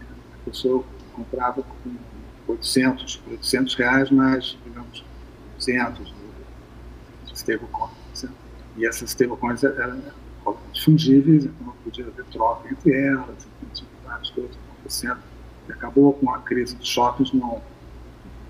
a 0.00 0.50
pessoa 0.50 0.84
comprava 1.12 1.62
com 1.62 2.52
800, 2.52 3.22
800 3.30 3.74
reais, 3.74 4.10
mais, 4.10 4.56
digamos, 4.64 5.04
200 5.58 6.06
de 6.06 7.34
stablecoins. 7.34 8.26
E 8.76 8.86
essas 8.86 9.10
stablecoins 9.10 9.62
eram 9.62 10.02
fungíveis, 10.84 11.44
então 11.44 11.66
não 11.66 11.72
podia 11.84 12.06
haver 12.06 12.24
troca 12.26 12.68
entre 12.70 12.92
elas, 12.92 13.46
tinha 13.72 13.88
várias 14.04 14.30
coisas 14.30 14.56
acontecendo. 14.72 15.18
E 15.68 15.72
acabou 15.72 16.12
com 16.12 16.30
a 16.30 16.40
crise 16.40 16.76
dos 16.76 16.88
shoppings 16.88 17.32
no 17.32 17.60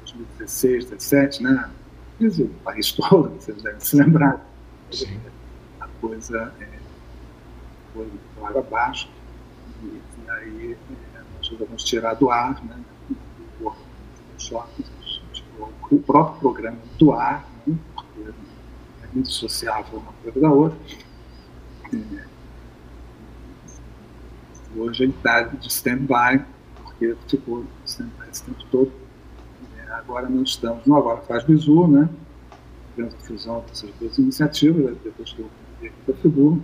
2016, 0.01 0.87
2017, 0.87 1.43
né? 1.43 1.71
Crise 2.19 2.43
o 2.43 2.49
país 2.65 2.93
todo, 2.93 3.31
vocês 3.31 3.63
devem 3.63 3.81
se 3.81 3.97
lembrar. 3.97 4.45
Sim. 4.91 5.21
Coisa 6.07 6.53
é, 6.61 6.69
foi 7.95 8.07
do 8.37 8.45
ar 8.45 8.55
abaixo, 8.59 9.09
e, 9.83 9.87
e 9.87 10.31
aí 10.31 10.77
é, 11.15 11.23
nós 11.39 11.49
vamos 11.59 11.83
tirar 11.83 12.13
do 12.13 12.31
ar, 12.31 12.63
né, 12.63 12.79
do 13.59 13.73
choque, 14.37 14.85
o 15.91 15.99
próprio 16.01 16.41
programa 16.41 16.77
do 16.99 17.13
ar, 17.13 17.49
né, 17.67 17.75
porque 17.95 18.21
é 18.21 19.19
indissociável 19.19 19.99
uma 19.99 20.13
coisa 20.23 20.39
da 20.39 20.51
outra. 20.51 20.79
É, 21.95 22.25
hoje 24.77 25.05
ele 25.05 25.15
está 25.17 25.41
de 25.41 25.69
stand-by, 25.69 26.45
porque 26.83 27.17
ficou 27.27 27.65
stand-by 27.87 28.29
esse 28.31 28.45
tempo 28.45 28.63
todo. 28.71 28.93
É, 29.79 29.91
agora 29.93 30.29
nós 30.29 30.51
estamos 30.51 30.85
no 30.85 30.97
Agora 30.97 31.23
Faz 31.23 31.45
Bizu, 31.45 31.87
né? 31.87 32.11
Tivemos 32.91 33.15
a 33.15 33.19
fusão 33.21 33.65
dessas 33.67 33.91
duas 33.99 34.19
iniciativas, 34.19 34.99
depois 35.03 35.33
que 35.33 35.43
Figura 36.21 36.61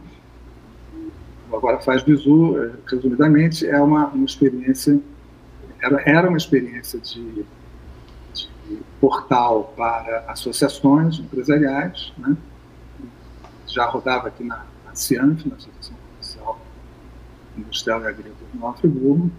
agora 1.57 1.79
faz 1.81 2.03
bizu, 2.03 2.59
eh, 2.59 2.73
resumidamente, 2.87 3.67
é 3.67 3.81
uma, 3.81 4.07
uma 4.09 4.25
experiência, 4.25 5.01
era, 5.81 6.03
era 6.07 6.29
uma 6.29 6.39
experiência 6.39 6.99
de, 6.99 7.45
de 8.33 8.49
portal 9.01 9.73
para 9.77 10.25
associações 10.29 11.19
empresariais, 11.19 12.13
né? 12.19 12.37
já 13.67 13.85
rodava 13.87 14.29
aqui 14.29 14.45
na, 14.45 14.65
na 14.85 14.95
CIANF, 14.95 15.49
na 15.49 15.57
Associação 15.57 15.97
Comercial 16.09 16.61
Industrial 17.57 18.03
e 18.03 18.07
Agrícola 18.07 18.35
de 18.53 18.59
Nova 18.59 18.79
Friburgo, 18.79 19.31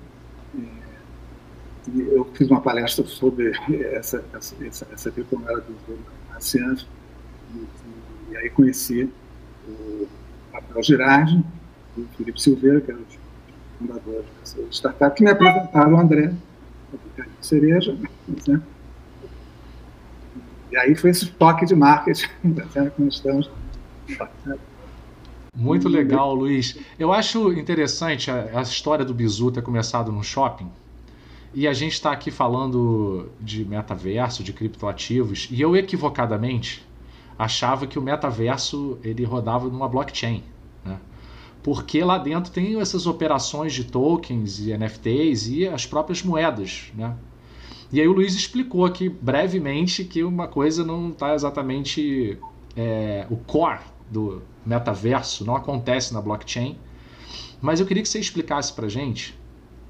e 0.56 2.00
eu 2.00 2.26
fiz 2.36 2.48
uma 2.50 2.62
palestra 2.62 3.06
sobre 3.08 3.52
essa, 3.92 4.24
essa, 4.34 4.56
essa, 4.64 4.88
essa 4.94 5.12
criptomoeda 5.12 5.62
do 5.62 6.00
na 6.30 6.40
CIANF, 6.40 6.86
e, 7.56 8.32
e, 8.32 8.38
aí 8.38 8.50
conheci 8.52 9.12
o 9.68 10.08
Rafael 10.53 10.84
Girardi, 10.84 11.44
o 11.98 12.06
Felipe 12.18 12.41
Silveira, 12.41 12.82
que 12.82 12.91
era 12.91 13.00
o 13.00 13.06
fundador 13.80 14.24
dessa 14.39 14.62
startup, 14.72 15.15
que 15.15 15.24
me 15.24 15.32
apresentaram 15.32 15.94
o 15.94 16.00
André, 16.00 16.34
o 16.94 17.44
Cereja, 17.44 17.98
né? 18.48 18.62
E 20.72 20.77
aí 20.77 20.96
foi 20.96 21.10
esse 21.10 21.27
toque 21.27 21.65
de 21.65 21.75
marketing 21.75 22.27
né, 22.44 22.91
que 22.96 23.01
nós 23.01 23.15
estamos. 23.15 23.51
Muito 25.53 25.89
legal, 25.89 26.34
Luiz. 26.34 26.77
Eu 26.98 27.12
acho 27.12 27.51
interessante 27.51 28.32
a, 28.32 28.60
a 28.60 28.62
história 28.62 29.03
do 29.03 29.13
Bizu 29.13 29.51
ter 29.51 29.62
começado 29.62 30.12
no 30.12 30.24
shopping. 30.24 30.70
E 31.53 31.68
a 31.68 31.74
gente 31.74 31.94
está 31.94 32.13
aqui 32.13 32.32
falando 32.32 33.30
de 33.39 33.65
metaverso, 33.65 34.41
de 34.41 34.53
criptoativos, 34.53 35.50
e 35.51 35.60
eu 35.60 35.75
equivocadamente 35.75 36.86
achava 37.41 37.88
que 37.88 37.98
o 37.98 38.01
metaverso 38.03 39.00
ele 39.03 39.24
rodava 39.24 39.67
numa 39.67 39.89
blockchain, 39.89 40.43
né? 40.86 41.00
Porque 41.63 42.03
lá 42.03 42.19
dentro 42.19 42.51
tem 42.51 42.79
essas 42.79 43.07
operações 43.07 43.74
de 43.74 43.83
tokens 43.83 44.60
e 44.60 44.77
NFTs 44.77 45.48
e 45.48 45.67
as 45.67 45.83
próprias 45.83 46.21
moedas, 46.21 46.91
né? 46.93 47.17
E 47.91 48.00
aí 48.00 48.07
o 48.07 48.13
Luiz 48.13 48.36
explicou 48.36 48.86
aqui 48.86 49.10
brevemente 49.10 50.03
que 50.03 50.24
uma 50.24 50.48
coisa 50.48 50.86
não 50.86 51.10
está 51.10 51.33
exatamente 51.33 52.38
é, 52.77 53.25
o 53.27 53.38
core 53.38 53.81
do 54.12 54.43
metaverso, 54.63 55.43
não 55.43 55.55
acontece 55.55 56.13
na 56.13 56.21
blockchain. 56.21 56.77
Mas 57.60 57.79
eu 57.79 57.88
queria 57.88 58.03
que 58.03 58.10
você 58.10 58.19
explicasse 58.19 58.71
para 58.71 58.88
gente, 58.88 59.36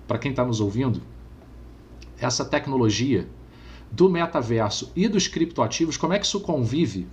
para 0.07 0.17
quem 0.17 0.31
está 0.31 0.45
nos 0.45 0.61
ouvindo, 0.61 1.01
essa 2.17 2.45
tecnologia 2.45 3.27
do 3.91 4.09
metaverso 4.09 4.89
e 4.95 5.09
dos 5.09 5.27
criptoativos, 5.27 5.97
como 5.97 6.13
é 6.13 6.19
que 6.19 6.25
isso 6.25 6.39
convive 6.39 7.09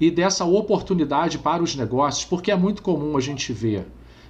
e 0.00 0.10
dessa 0.10 0.44
oportunidade 0.44 1.38
para 1.38 1.62
os 1.62 1.74
negócios, 1.74 2.24
porque 2.24 2.50
é 2.50 2.56
muito 2.56 2.82
comum 2.82 3.16
a 3.16 3.20
gente 3.20 3.52
ver 3.52 3.86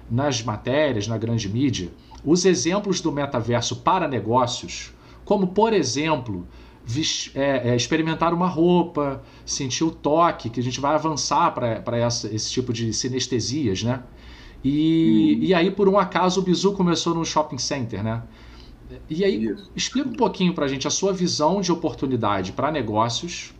nas 0.09 0.43
matérias, 0.43 1.07
na 1.07 1.17
grande 1.17 1.49
mídia, 1.49 1.89
os 2.23 2.45
exemplos 2.45 3.01
do 3.01 3.11
metaverso 3.11 3.77
para 3.77 4.07
negócios, 4.07 4.93
como 5.23 5.47
por 5.47 5.73
exemplo, 5.73 6.47
é, 7.33 7.69
é, 7.69 7.75
experimentar 7.75 8.33
uma 8.33 8.47
roupa, 8.47 9.23
sentir 9.45 9.83
o 9.83 9.91
toque, 9.91 10.49
que 10.49 10.59
a 10.59 10.63
gente 10.63 10.79
vai 10.79 10.93
avançar 10.93 11.51
para 11.51 12.07
esse 12.31 12.51
tipo 12.51 12.71
de 12.71 12.93
sinestesias, 12.93 13.83
né? 13.83 14.03
E, 14.63 15.37
hum. 15.39 15.43
e 15.43 15.53
aí, 15.53 15.71
por 15.71 15.89
um 15.89 15.97
acaso, 15.97 16.39
o 16.39 16.43
Bizu 16.43 16.73
começou 16.73 17.13
no 17.13 17.25
shopping 17.25 17.57
center, 17.57 18.03
né? 18.03 18.23
E 19.09 19.23
aí, 19.23 19.45
Isso. 19.45 19.71
explica 19.75 20.09
um 20.09 20.13
pouquinho 20.13 20.53
para 20.53 20.65
a 20.65 20.67
gente 20.67 20.87
a 20.87 20.91
sua 20.91 21.11
visão 21.11 21.59
de 21.59 21.71
oportunidade 21.71 22.51
para 22.51 22.71
negócios, 22.71 23.53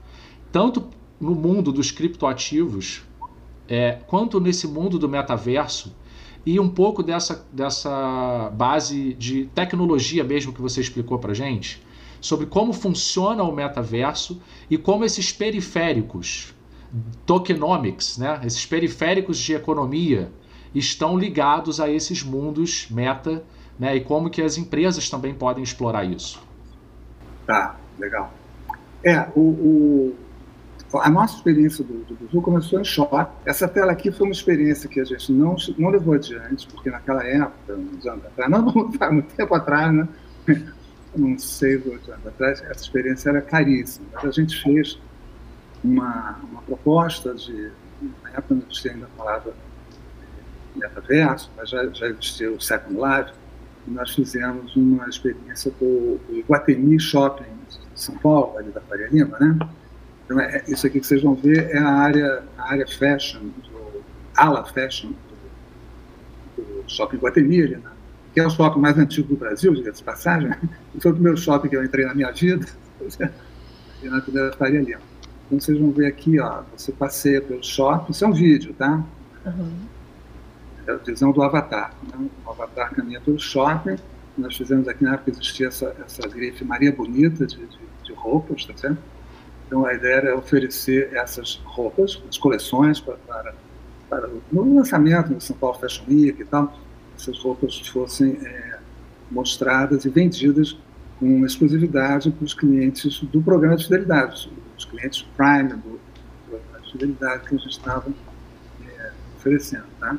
tanto 0.51 0.87
no 1.19 1.33
mundo 1.33 1.71
dos 1.71 1.91
criptoativos, 1.91 3.03
é, 3.67 3.99
quanto 4.07 4.39
nesse 4.39 4.67
mundo 4.67 4.99
do 4.99 5.09
metaverso, 5.09 5.95
e 6.45 6.59
um 6.59 6.69
pouco 6.69 7.01
dessa, 7.01 7.45
dessa 7.51 8.51
base 8.53 9.13
de 9.15 9.45
tecnologia 9.55 10.23
mesmo 10.23 10.53
que 10.53 10.61
você 10.61 10.79
explicou 10.79 11.17
para 11.17 11.33
gente, 11.33 11.81
sobre 12.21 12.45
como 12.45 12.71
funciona 12.71 13.43
o 13.43 13.51
metaverso 13.51 14.41
e 14.69 14.77
como 14.77 15.03
esses 15.03 15.31
periféricos, 15.31 16.53
tokenomics, 17.25 18.17
né, 18.17 18.39
esses 18.43 18.65
periféricos 18.65 19.37
de 19.37 19.53
economia, 19.53 20.31
estão 20.73 21.17
ligados 21.17 21.79
a 21.79 21.89
esses 21.89 22.21
mundos 22.21 22.87
meta 22.91 23.43
né? 23.79 23.95
E 23.95 24.01
como 24.01 24.29
que 24.29 24.41
as 24.41 24.57
empresas 24.57 25.09
também 25.09 25.33
podem 25.33 25.63
explorar 25.63 26.03
isso. 26.03 26.41
Tá, 27.45 27.75
legal. 27.99 28.33
É, 29.03 29.27
o, 29.35 29.41
o 29.41 30.15
a 30.99 31.09
nossa 31.09 31.37
experiência 31.37 31.83
do, 31.83 32.03
do 32.05 32.15
Buzu 32.15 32.41
começou 32.41 32.79
em 32.79 32.83
choque. 32.83 33.31
Essa 33.45 33.67
tela 33.67 33.91
aqui 33.91 34.11
foi 34.11 34.27
uma 34.27 34.33
experiência 34.33 34.89
que 34.89 34.99
a 34.99 35.03
gente 35.03 35.31
não, 35.31 35.55
não 35.77 35.89
levou 35.89 36.13
adiante, 36.13 36.67
porque 36.67 36.89
naquela 36.89 37.23
época, 37.23 37.73
uns 37.73 38.05
anos 38.05 38.25
atrás, 38.25 38.49
não, 38.51 38.61
não 38.61 39.13
muito 39.13 39.33
tempo 39.35 39.55
atrás, 39.55 39.93
né? 39.93 40.07
uns 41.17 41.43
seis, 41.43 41.85
oito 41.85 42.11
anos 42.11 42.27
atrás, 42.27 42.61
essa 42.61 42.83
experiência 42.83 43.29
era 43.29 43.41
caríssima. 43.41 44.05
Mas 44.13 44.25
a 44.25 44.31
gente 44.31 44.61
fez 44.61 44.99
uma, 45.83 46.39
uma 46.49 46.61
proposta 46.61 47.33
de, 47.33 47.71
na 48.23 48.29
época 48.31 48.55
não 48.55 48.63
existia 48.63 48.91
ainda 48.91 49.05
a 49.05 49.17
palavra 49.17 49.53
metaverso, 50.75 51.51
mas 51.55 51.69
já, 51.69 51.87
já 51.87 52.07
existia 52.07 52.51
o 52.51 52.59
Second 52.59 52.95
Life, 52.95 53.31
nós 53.87 54.11
fizemos 54.11 54.75
uma 54.75 55.07
experiência 55.07 55.71
com 55.79 55.85
o 55.85 56.21
Iguatemi 56.29 56.99
Shopping 56.99 57.45
de 57.69 58.01
São 58.01 58.17
Paulo, 58.17 58.57
ali 58.57 58.71
da 58.71 58.81
Faria 58.81 59.07
Lima, 59.07 59.37
né? 59.39 59.57
Então, 60.25 60.39
é, 60.39 60.63
isso 60.67 60.85
aqui 60.87 60.99
que 60.99 61.07
vocês 61.07 61.21
vão 61.21 61.35
ver 61.35 61.69
é 61.69 61.77
a 61.77 61.89
área, 61.89 62.43
a 62.57 62.71
área 62.71 62.87
fashion, 62.87 63.39
do, 63.39 64.03
ala 64.35 64.65
fashion 64.65 65.11
do, 66.57 66.63
do 66.63 66.89
Shopping 66.89 67.17
Iguatemi, 67.17 67.61
ali, 67.61 67.75
né? 67.77 67.91
que 68.33 68.39
é 68.41 68.45
o 68.45 68.49
shopping 68.49 68.79
mais 68.79 68.97
antigo 68.97 69.29
do 69.29 69.37
Brasil, 69.37 69.73
diga-se 69.73 69.99
de 69.99 70.03
passagem. 70.03 70.51
Foi 70.99 71.11
o 71.11 71.13
primeiro 71.13 71.37
shopping 71.37 71.69
que 71.69 71.75
eu 71.75 71.83
entrei 71.83 72.05
na 72.05 72.13
minha 72.13 72.31
vida, 72.31 72.65
e 74.03 74.09
na 74.09 74.19
primeira 74.21 74.51
Faria 74.53 74.81
Lima. 74.81 75.01
Então, 75.45 75.59
vocês 75.59 75.79
vão 75.79 75.91
ver 75.91 76.07
aqui, 76.07 76.39
ó, 76.39 76.63
você 76.75 76.91
passeia 76.91 77.41
pelo 77.41 77.63
shopping, 77.63 78.11
isso 78.11 78.25
é 78.25 78.27
um 78.27 78.33
vídeo, 78.33 78.73
tá? 78.73 79.03
Uhum 79.45 79.95
é 80.87 80.91
a 80.91 80.95
visão 80.97 81.31
do 81.31 81.41
avatar. 81.41 81.93
Né? 82.03 82.27
O 82.45 82.49
avatar 82.49 82.93
caminha 82.93 83.19
pelo 83.21 83.39
shopping. 83.39 83.97
Nós 84.37 84.55
fizemos 84.55 84.87
aqui 84.87 85.03
na 85.03 85.13
época 85.13 85.31
existia 85.31 85.67
essa, 85.67 85.95
essa 86.05 86.27
grife 86.27 86.63
Maria 86.63 86.91
Bonita 86.91 87.45
de, 87.45 87.55
de, 87.55 87.79
de 88.03 88.13
roupas, 88.13 88.65
tá 88.65 88.75
certo? 88.75 88.97
Então 89.65 89.85
a 89.85 89.93
ideia 89.93 90.15
era 90.15 90.37
oferecer 90.37 91.13
essas 91.13 91.61
roupas, 91.63 92.21
as 92.29 92.37
coleções 92.37 92.99
para, 92.99 93.15
para, 93.27 93.55
para 94.09 94.29
no 94.51 94.75
lançamento 94.75 95.33
do 95.33 95.41
São 95.41 95.55
Paulo 95.55 95.77
Fashion 95.79 96.03
Week 96.07 96.41
e 96.41 96.45
tal, 96.45 96.77
essas 97.17 97.37
roupas 97.39 97.79
fossem 97.87 98.37
é, 98.43 98.77
mostradas 99.31 100.05
e 100.05 100.09
vendidas 100.09 100.77
com 101.19 101.45
exclusividade 101.45 102.29
para 102.29 102.45
os 102.45 102.53
clientes 102.53 103.21
do 103.21 103.41
programa 103.41 103.77
de 103.77 103.85
fidelidade, 103.85 104.51
os 104.77 104.85
clientes 104.85 105.25
Prime 105.35 105.69
do 105.69 105.99
programa 106.47 106.79
de 106.81 106.91
fidelidade 106.91 107.47
que 107.47 107.55
a 107.55 107.57
gente 107.57 107.69
estava 107.69 108.09
é, 108.85 109.11
oferecendo, 109.37 109.85
tá? 109.99 110.17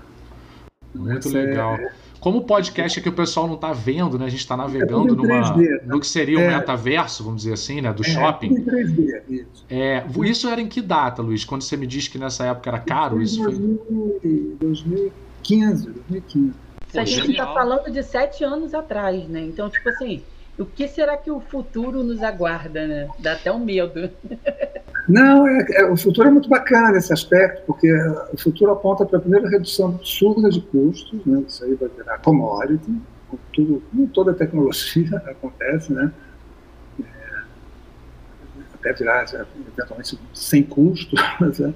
Muito 0.95 1.29
legal. 1.29 1.79
Como 2.21 2.39
o 2.39 2.45
podcast 2.45 2.99
é 2.99 3.03
que 3.03 3.09
o 3.09 3.13
pessoal 3.13 3.47
não 3.47 3.55
está 3.55 3.73
vendo, 3.73 4.19
né? 4.19 4.27
A 4.27 4.29
gente 4.29 4.41
está 4.41 4.57
navegando 4.57 5.15
é 5.15 5.17
numa, 5.17 5.55
3D, 5.55 5.83
no 5.85 6.01
que 6.01 6.07
seria 6.07 6.39
o 6.39 6.43
é, 6.43 6.57
metaverso, 6.57 7.23
vamos 7.25 7.43
dizer 7.43 7.55
assim, 7.55 7.81
né? 7.81 7.93
Do 7.93 8.03
é, 8.03 8.09
shopping. 8.09 8.55
3D, 8.65 9.23
isso. 9.29 9.65
É, 9.69 10.05
isso 10.25 10.49
era 10.49 10.61
em 10.61 10.67
que 10.67 10.81
data, 10.81 11.23
Luiz? 11.23 11.45
Quando 11.45 11.63
você 11.63 11.77
me 11.77 11.87
disse 11.87 12.11
que 12.11 12.19
nessa 12.19 12.47
época 12.47 12.71
era 12.71 12.79
caro, 12.79 13.21
isso 13.23 13.43
foi. 13.43 13.55
2015, 14.61 15.91
2015. 15.91 16.53
a 16.95 17.05
gente 17.05 17.31
está 17.31 17.47
falando 17.53 17.91
de 17.91 18.03
sete 18.03 18.43
anos 18.45 18.75
atrás, 18.75 19.29
né? 19.29 19.43
Então, 19.43 19.69
tipo 19.69 19.89
assim, 19.89 20.23
o 20.59 20.65
que 20.65 20.89
será 20.89 21.17
que 21.17 21.31
o 21.31 21.41
futuro 21.41 22.03
nos 22.03 22.23
aguarda, 22.23 22.87
né? 22.87 23.09
Dá 23.19 23.33
até 23.33 23.53
um 23.53 23.59
medo. 23.59 24.11
Não, 25.09 25.47
é, 25.47 25.67
é, 25.73 25.85
o 25.85 25.97
futuro 25.97 26.29
é 26.29 26.31
muito 26.31 26.49
bacana 26.49 26.93
nesse 26.93 27.13
aspecto, 27.13 27.63
porque 27.67 27.93
o 28.33 28.39
futuro 28.39 28.73
aponta 28.73 29.05
para 29.05 29.19
a 29.19 29.21
primeira 29.21 29.49
redução 29.49 29.91
absurda 29.91 30.49
de 30.49 30.61
custos, 30.63 31.25
né? 31.25 31.45
isso 31.47 31.65
aí 31.65 31.75
vai 31.75 31.89
virar 31.89 32.19
commodity, 32.19 33.01
como, 33.29 33.41
tudo, 33.53 33.83
como 33.91 34.09
toda 34.09 34.35
tecnologia 34.35 35.17
acontece, 35.27 35.93
né? 35.93 36.13
É, 37.01 37.05
até 38.75 38.93
virar 38.95 39.25
eventualmente 39.69 40.19
sem 40.33 40.63
custo, 40.63 41.15
né? 41.41 41.75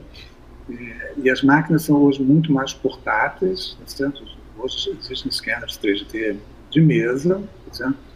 e 1.23 1.29
as 1.31 1.43
máquinas 1.43 1.83
são 1.83 2.03
hoje 2.03 2.23
muito 2.23 2.53
mais 2.53 2.73
portáteis, 2.73 3.77
tá 3.79 3.87
certo? 3.87 4.41
hoje 4.63 4.97
existem 5.01 5.31
scanners 5.31 5.79
3D 5.79 6.37
de 6.71 6.81
mesa, 6.81 7.43
tá 7.79 7.89
é, 7.89 8.10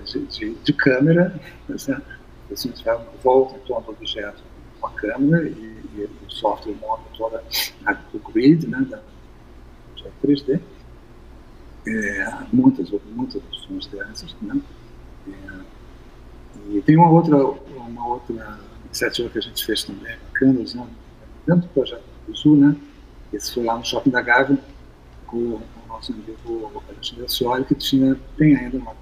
de, 0.00 0.26
de, 0.26 0.54
de, 0.54 0.72
câmera, 0.72 1.38
tá 1.68 1.78
certo? 1.78 2.06
assim, 2.52 2.72
volta 3.22 3.56
em 3.56 3.60
torno 3.60 3.86
do 3.86 3.92
objeto 3.92 4.42
com 4.80 4.86
a 4.86 4.90
câmera 4.90 5.48
e, 5.48 5.52
e 5.94 6.08
o 6.26 6.30
software 6.30 6.74
monta 6.80 7.02
toda 7.16 7.42
a, 7.86 7.96
o 8.12 8.18
grid 8.32 8.66
né, 8.66 8.80
da 8.88 9.00
3D. 10.22 10.60
É, 11.86 12.32
muitas, 12.52 12.90
muitas 13.14 13.36
opções 13.36 13.86
dessas. 13.86 14.34
Né? 14.40 14.60
É, 15.28 15.60
e 16.70 16.82
tem 16.82 16.96
uma 16.96 17.10
outra, 17.10 17.36
uma 17.36 18.06
outra 18.06 18.58
iniciativa 18.86 19.28
que 19.28 19.38
a 19.38 19.42
gente 19.42 19.64
fez 19.64 19.84
também, 19.84 20.16
bacana, 20.32 20.60
né? 20.60 20.88
dentro 21.46 21.62
do 21.62 21.68
projeto 21.68 22.04
do 22.26 22.36
Sul, 22.36 22.56
né? 22.56 22.76
esse 23.32 23.52
foi 23.52 23.64
lá 23.64 23.76
no 23.76 23.84
Shopping 23.84 24.10
da 24.10 24.22
Gávea, 24.22 24.58
com 25.26 25.36
o 25.36 25.62
nosso 25.88 26.12
amigo 26.12 26.82
Alexandre 26.88 27.28
Scioli, 27.28 27.64
que 27.64 27.74
tinha, 27.74 28.16
tem 28.36 28.56
ainda 28.56 28.78
uma, 28.78 28.94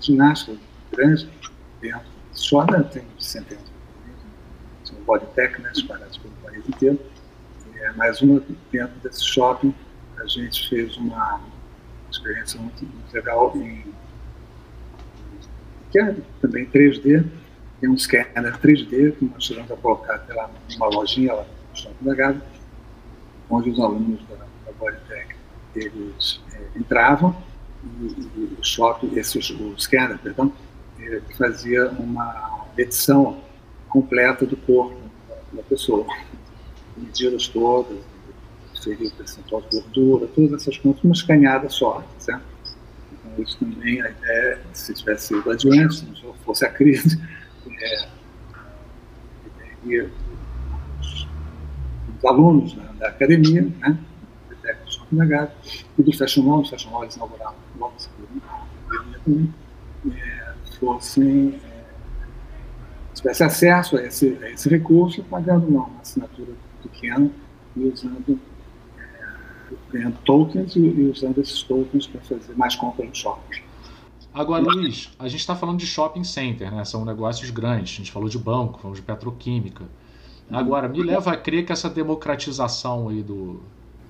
ginástica 0.00 0.56
grande 0.92 1.28
dentro. 1.80 2.06
Só 2.32 2.64
tem 2.64 3.04
centenas 3.18 3.64
de 4.84 4.92
um 4.92 5.04
bodytech, 5.04 5.60
né, 5.60 5.70
espalhados 5.74 6.18
pelo 6.18 6.34
país 6.42 6.68
inteiro. 6.68 6.98
É, 7.76 7.92
mais 7.92 8.20
uma 8.20 8.42
dentro 8.70 8.98
desse 9.00 9.24
shopping, 9.24 9.74
a 10.18 10.26
gente 10.26 10.68
fez 10.68 10.96
uma 10.96 11.40
experiência 12.10 12.60
muito, 12.60 12.84
muito 12.84 13.14
legal 13.14 13.52
em 13.56 13.84
que 15.90 16.00
é 16.00 16.16
também 16.40 16.66
3D, 16.66 17.24
tem 17.80 17.88
um 17.88 17.96
scanner 17.96 18.58
3D 18.58 19.16
que 19.16 19.24
nós 19.24 19.44
tivemos 19.44 19.70
a 19.70 19.76
colocar 19.76 20.24
lá 20.28 20.50
numa 20.72 20.86
lojinha 20.88 21.32
lá 21.32 21.42
no 21.44 21.76
Shopping 21.76 22.04
da 22.04 22.14
Gávea, 22.14 22.42
onde 23.48 23.70
os 23.70 23.80
alunos 23.80 24.20
da, 24.28 24.36
da 24.36 24.72
Bodytech 24.78 25.36
eles 25.74 26.40
é, 26.52 26.78
entravam 26.78 27.36
o 28.58 28.64
shopping, 28.64 29.16
esse, 29.18 29.38
o 29.38 29.78
scanner, 29.78 30.18
perdão, 30.18 30.52
fazia 31.36 31.88
uma 31.90 32.66
edição 32.76 33.40
completa 33.88 34.44
do 34.44 34.56
corpo 34.56 34.96
da 35.52 35.62
pessoa, 35.62 36.06
medidas 36.96 37.48
todas, 37.48 37.98
seria 38.74 39.08
o 39.08 39.12
percentual 39.12 39.62
de 39.62 39.80
gordura, 39.80 40.26
todas 40.28 40.52
essas 40.62 40.76
coisas, 40.78 41.02
uma 41.02 41.12
escaneada 41.12 41.68
só, 41.68 42.04
certo? 42.18 42.44
Então, 43.12 43.42
isso 43.42 43.58
também, 43.58 44.00
a 44.02 44.10
ideia, 44.10 44.60
se 44.72 44.94
tivesse 44.94 45.28
sido 45.28 45.50
adiante, 45.50 45.96
se 45.96 46.06
não 46.24 46.34
fosse 46.44 46.64
a 46.64 46.68
crise, 46.68 47.20
é, 47.68 48.08
os, 51.00 51.28
os 52.18 52.24
alunos 52.24 52.74
né, 52.74 52.88
da 52.98 53.08
academia, 53.08 53.62
né, 53.78 53.98
negado, 55.14 55.52
e 55.98 56.02
do 56.02 56.12
Fashion 56.12 56.42
Mall, 56.42 56.62
do 56.62 56.68
Fashion 56.68 56.90
Mall 56.90 57.04
eles 57.04 57.16
inauguraram 57.16 57.54
logo 57.78 57.94
também, 59.24 59.54
é, 60.10 60.54
fossem, 60.78 61.60
é, 61.64 61.84
tivesse 63.14 63.44
acesso 63.44 63.96
a 63.96 64.02
esse, 64.02 64.38
a 64.42 64.50
esse 64.50 64.68
recurso, 64.68 65.22
pagando 65.24 65.66
uma, 65.66 65.88
assinatura 66.00 66.52
pequena 66.82 67.30
e 67.76 67.84
usando 67.84 68.40
ganhando 69.90 70.16
tokens 70.24 70.76
e, 70.76 70.80
e 70.80 71.10
usando 71.10 71.40
esses 71.40 71.62
tokens 71.62 72.06
para 72.06 72.20
fazer 72.20 72.54
mais 72.56 72.76
compras 72.76 73.08
no 73.08 73.14
shopping. 73.14 73.62
Agora, 74.32 74.62
Luiz, 74.62 75.10
a 75.18 75.28
gente 75.28 75.40
está 75.40 75.56
falando 75.56 75.78
de 75.78 75.86
shopping 75.86 76.22
center, 76.22 76.70
né? 76.70 76.84
São 76.84 77.04
negócios 77.04 77.48
grandes. 77.50 77.94
A 77.94 77.96
gente 77.96 78.12
falou 78.12 78.28
de 78.28 78.38
banco, 78.38 78.78
falamos 78.78 79.00
de 79.00 79.04
petroquímica. 79.04 79.86
Agora, 80.50 80.88
me 80.88 81.02
leva 81.02 81.32
a 81.32 81.36
crer 81.36 81.64
que 81.64 81.72
essa 81.72 81.88
democratização 81.88 83.08
aí 83.08 83.22
do, 83.22 83.62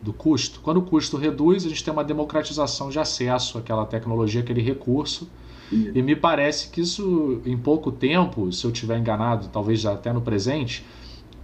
do 0.03 0.13
custo, 0.13 0.61
quando 0.61 0.79
o 0.79 0.83
custo 0.83 1.17
reduz, 1.17 1.65
a 1.67 1.69
gente 1.69 1.83
tem 1.83 1.93
uma 1.93 2.05
democratização 2.05 2.91
de 2.91 2.99
acesso 2.99 3.59
àquela 3.59 3.85
tecnologia, 3.85 4.41
aquele 4.41 4.63
recurso. 4.63 5.29
E 5.71 6.01
me 6.01 6.15
parece 6.15 6.69
que 6.69 6.81
isso, 6.81 7.41
em 7.45 7.57
pouco 7.57 7.91
tempo, 7.91 8.53
se 8.53 8.65
eu 8.65 8.71
estiver 8.71 8.99
enganado, 8.99 9.49
talvez 9.49 9.85
até 9.85 10.13
no 10.13 10.21
presente, 10.21 10.85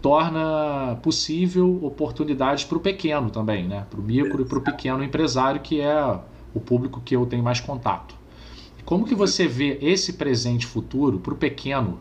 torna 0.00 0.96
possível 1.02 1.80
oportunidades 1.82 2.64
para 2.64 2.78
o 2.78 2.80
pequeno 2.80 3.30
também, 3.30 3.66
né? 3.66 3.86
para 3.90 4.00
o 4.00 4.02
micro 4.02 4.42
e 4.42 4.44
para 4.44 4.58
o 4.58 4.60
pequeno 4.60 5.02
empresário, 5.02 5.60
que 5.60 5.80
é 5.80 6.20
o 6.54 6.60
público 6.60 7.00
que 7.04 7.16
eu 7.16 7.26
tenho 7.26 7.42
mais 7.42 7.60
contato. 7.60 8.14
Como 8.84 9.04
que 9.04 9.14
você 9.14 9.46
vê 9.46 9.78
esse 9.80 10.14
presente 10.14 10.66
futuro 10.66 11.18
para 11.18 11.32
o 11.32 11.36
pequeno, 11.36 11.98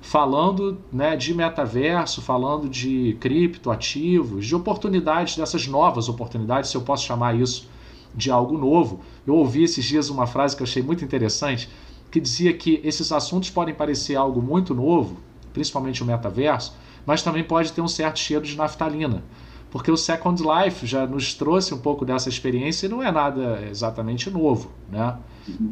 falando 0.00 0.78
né, 0.92 1.16
de 1.16 1.34
metaverso, 1.34 2.22
falando 2.22 2.68
de 2.68 3.16
criptoativos, 3.20 4.46
de 4.46 4.54
oportunidades, 4.54 5.36
dessas 5.36 5.66
novas 5.66 6.08
oportunidades, 6.08 6.70
se 6.70 6.76
eu 6.76 6.82
posso 6.82 7.04
chamar 7.04 7.38
isso 7.38 7.68
de 8.14 8.30
algo 8.30 8.56
novo. 8.56 9.00
Eu 9.26 9.34
ouvi 9.34 9.64
esses 9.64 9.84
dias 9.84 10.08
uma 10.08 10.26
frase 10.26 10.56
que 10.56 10.62
eu 10.62 10.66
achei 10.66 10.82
muito 10.82 11.04
interessante, 11.04 11.68
que 12.10 12.20
dizia 12.20 12.52
que 12.52 12.80
esses 12.84 13.12
assuntos 13.12 13.50
podem 13.50 13.74
parecer 13.74 14.16
algo 14.16 14.40
muito 14.40 14.74
novo, 14.74 15.16
principalmente 15.52 16.02
o 16.02 16.06
metaverso, 16.06 16.74
mas 17.04 17.22
também 17.22 17.44
pode 17.44 17.72
ter 17.72 17.80
um 17.80 17.88
certo 17.88 18.18
cheiro 18.18 18.44
de 18.44 18.56
naftalina. 18.56 19.22
Porque 19.70 19.90
o 19.90 19.96
Second 19.96 20.42
Life 20.42 20.86
já 20.86 21.06
nos 21.06 21.34
trouxe 21.34 21.74
um 21.74 21.78
pouco 21.78 22.04
dessa 22.04 22.28
experiência 22.28 22.86
e 22.86 22.88
não 22.88 23.02
é 23.02 23.12
nada 23.12 23.62
exatamente 23.70 24.30
novo. 24.30 24.70
Né? 24.90 25.16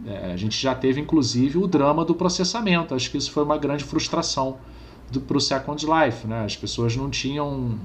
É, 0.06 0.32
a 0.32 0.36
gente 0.36 0.60
já 0.60 0.74
teve, 0.74 1.00
inclusive, 1.00 1.58
o 1.58 1.66
drama 1.66 2.04
do 2.04 2.14
processamento. 2.14 2.94
Acho 2.94 3.10
que 3.10 3.16
isso 3.16 3.30
foi 3.30 3.42
uma 3.42 3.56
grande 3.56 3.84
frustração 3.84 4.58
para 5.26 5.36
o 5.36 5.40
Second 5.40 5.86
Life. 5.86 6.26
Né? 6.26 6.44
As 6.44 6.56
pessoas 6.56 6.94
não 6.94 7.08
tinham 7.08 7.78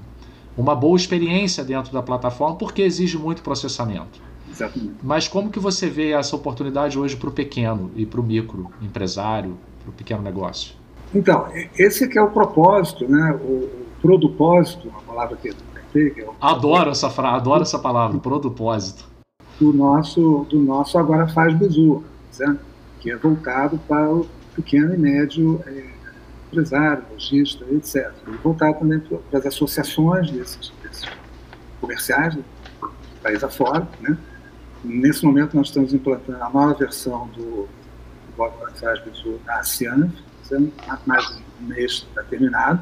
uma 0.58 0.76
boa 0.76 0.98
experiência 0.98 1.64
dentro 1.64 1.94
da 1.94 2.02
plataforma 2.02 2.58
porque 2.58 2.82
exige 2.82 3.18
muito 3.18 3.42
processamento. 3.42 4.20
Exatamente. 4.52 4.96
Mas 5.02 5.28
como 5.30 5.50
que 5.50 5.60
você 5.60 5.90
vê 5.90 6.12
essa 6.12 6.36
oportunidade 6.36 7.00
hoje 7.00 7.16
para 7.16 7.30
o 7.30 7.32
pequeno 7.32 7.90
e 7.96 8.06
para 8.06 8.20
o 8.20 8.24
micro 8.24 8.70
empresário, 8.82 9.58
para 9.82 9.90
o 9.90 9.94
pequeno 9.94 10.22
negócio? 10.22 10.76
Então, 11.14 11.48
esse 11.78 12.08
que 12.08 12.18
é 12.18 12.22
o 12.22 12.30
propósito, 12.32 13.08
né? 13.08 13.38
O, 13.42 13.48
o 13.48 13.86
produpósito, 14.02 14.88
uma 14.88 15.02
palavra 15.02 15.38
que 15.38 15.54
que 15.92 16.22
é 16.22 16.30
Adoro 16.40 16.92
essa 16.92 17.10
frase, 17.10 17.36
adoro 17.38 17.62
essa 17.64 17.80
palavra, 17.80 18.20
produpósito. 18.20 19.04
Do 19.60 19.74
nosso, 19.74 20.46
do 20.50 20.60
nosso 20.60 20.98
Agora 20.98 21.28
Faz 21.28 21.54
Bizu, 21.54 22.04
certo? 22.32 22.60
que 23.00 23.12
é 23.12 23.16
voltado 23.16 23.78
para 23.88 24.12
o 24.12 24.28
pequeno 24.56 24.94
e 24.94 24.98
médio 24.98 25.62
é, 25.66 25.92
empresário, 26.48 27.04
lojista, 27.12 27.66
etc. 27.72 28.12
E 28.28 28.32
voltado 28.38 28.80
também 28.80 29.00
para 29.00 29.40
as 29.40 29.46
associações 29.48 30.32
desses, 30.32 30.72
desses 30.84 31.10
comerciais 31.80 32.36
do 32.36 32.46
país 33.22 33.44
afora. 33.44 33.88
Né? 34.00 34.18
Nesse 34.84 35.26
momento, 35.26 35.56
nós 35.56 35.68
estamos 35.68 35.94
implantando 35.94 36.44
a 36.44 36.50
nova 36.50 36.74
versão 36.76 37.28
do, 37.36 37.68
do 38.36 38.44
Agora 38.44 38.72
Faz 38.74 39.04
Bizu 39.04 39.40
na 39.46 39.60
ASEAN, 39.60 40.12
mais 41.06 41.42
um 41.62 41.66
mês 41.66 42.06
está 42.08 42.24
terminado. 42.24 42.82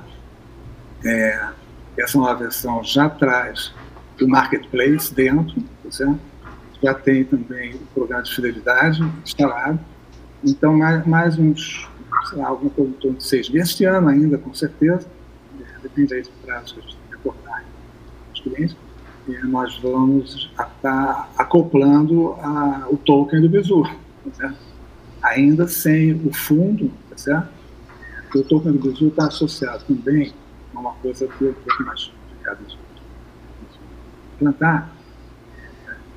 É, 1.05 1.49
essa 2.01 2.17
nova 2.17 2.35
versão 2.35 2.83
já 2.83 3.09
traz 3.09 3.73
o 4.21 4.27
marketplace 4.27 5.13
dentro, 5.13 5.55
certo? 5.89 6.19
já 6.81 6.93
tem 6.93 7.23
também 7.23 7.75
o 7.75 7.79
programa 7.93 8.23
de 8.23 8.33
fidelidade 8.33 9.01
instalado. 9.23 9.79
Então, 10.43 10.77
mais, 10.77 11.05
mais 11.05 11.37
uns, 11.37 11.87
sei 12.29 12.37
lá, 12.37 12.47
alguma 12.47 12.69
coisa 12.71 12.91
em 12.91 12.93
torno 12.93 13.17
de 13.17 13.23
seis 13.23 13.49
meses, 13.49 13.71
este 13.71 13.85
ano 13.85 14.07
ainda, 14.07 14.37
com 14.37 14.53
certeza, 14.53 15.05
é, 15.59 15.79
depende 15.81 16.13
aí 16.13 16.21
do 16.21 16.29
prazo 16.45 16.75
que 16.75 16.79
a 16.79 16.83
gente 16.83 16.95
tem 16.95 17.17
reportar 17.17 17.65
aos 18.29 18.39
clientes, 18.39 18.75
e 19.27 19.37
nós 19.45 19.77
vamos 19.79 20.49
estar 20.57 21.29
acoplando 21.37 22.33
a, 22.41 22.87
o 22.89 22.97
token 22.97 23.41
do 23.41 23.49
Bizu, 23.49 23.83
tá 24.37 24.53
ainda 25.21 25.67
sem 25.67 26.13
o 26.13 26.33
fundo, 26.33 26.91
tá 27.09 27.17
certo? 27.17 27.59
o 28.35 28.43
token 28.43 28.73
do 28.73 28.79
Brasil 28.79 29.07
está 29.07 29.25
associado 29.27 29.83
também 29.85 30.31
a 30.79 30.81
uma 30.81 30.93
coisa 30.93 31.27
que 31.27 31.45
é 31.45 31.49
um 31.49 31.53
pouco 31.53 31.83
mais 31.83 32.05
complicada 32.05 32.63
de 32.63 32.77
implantar, 34.35 34.95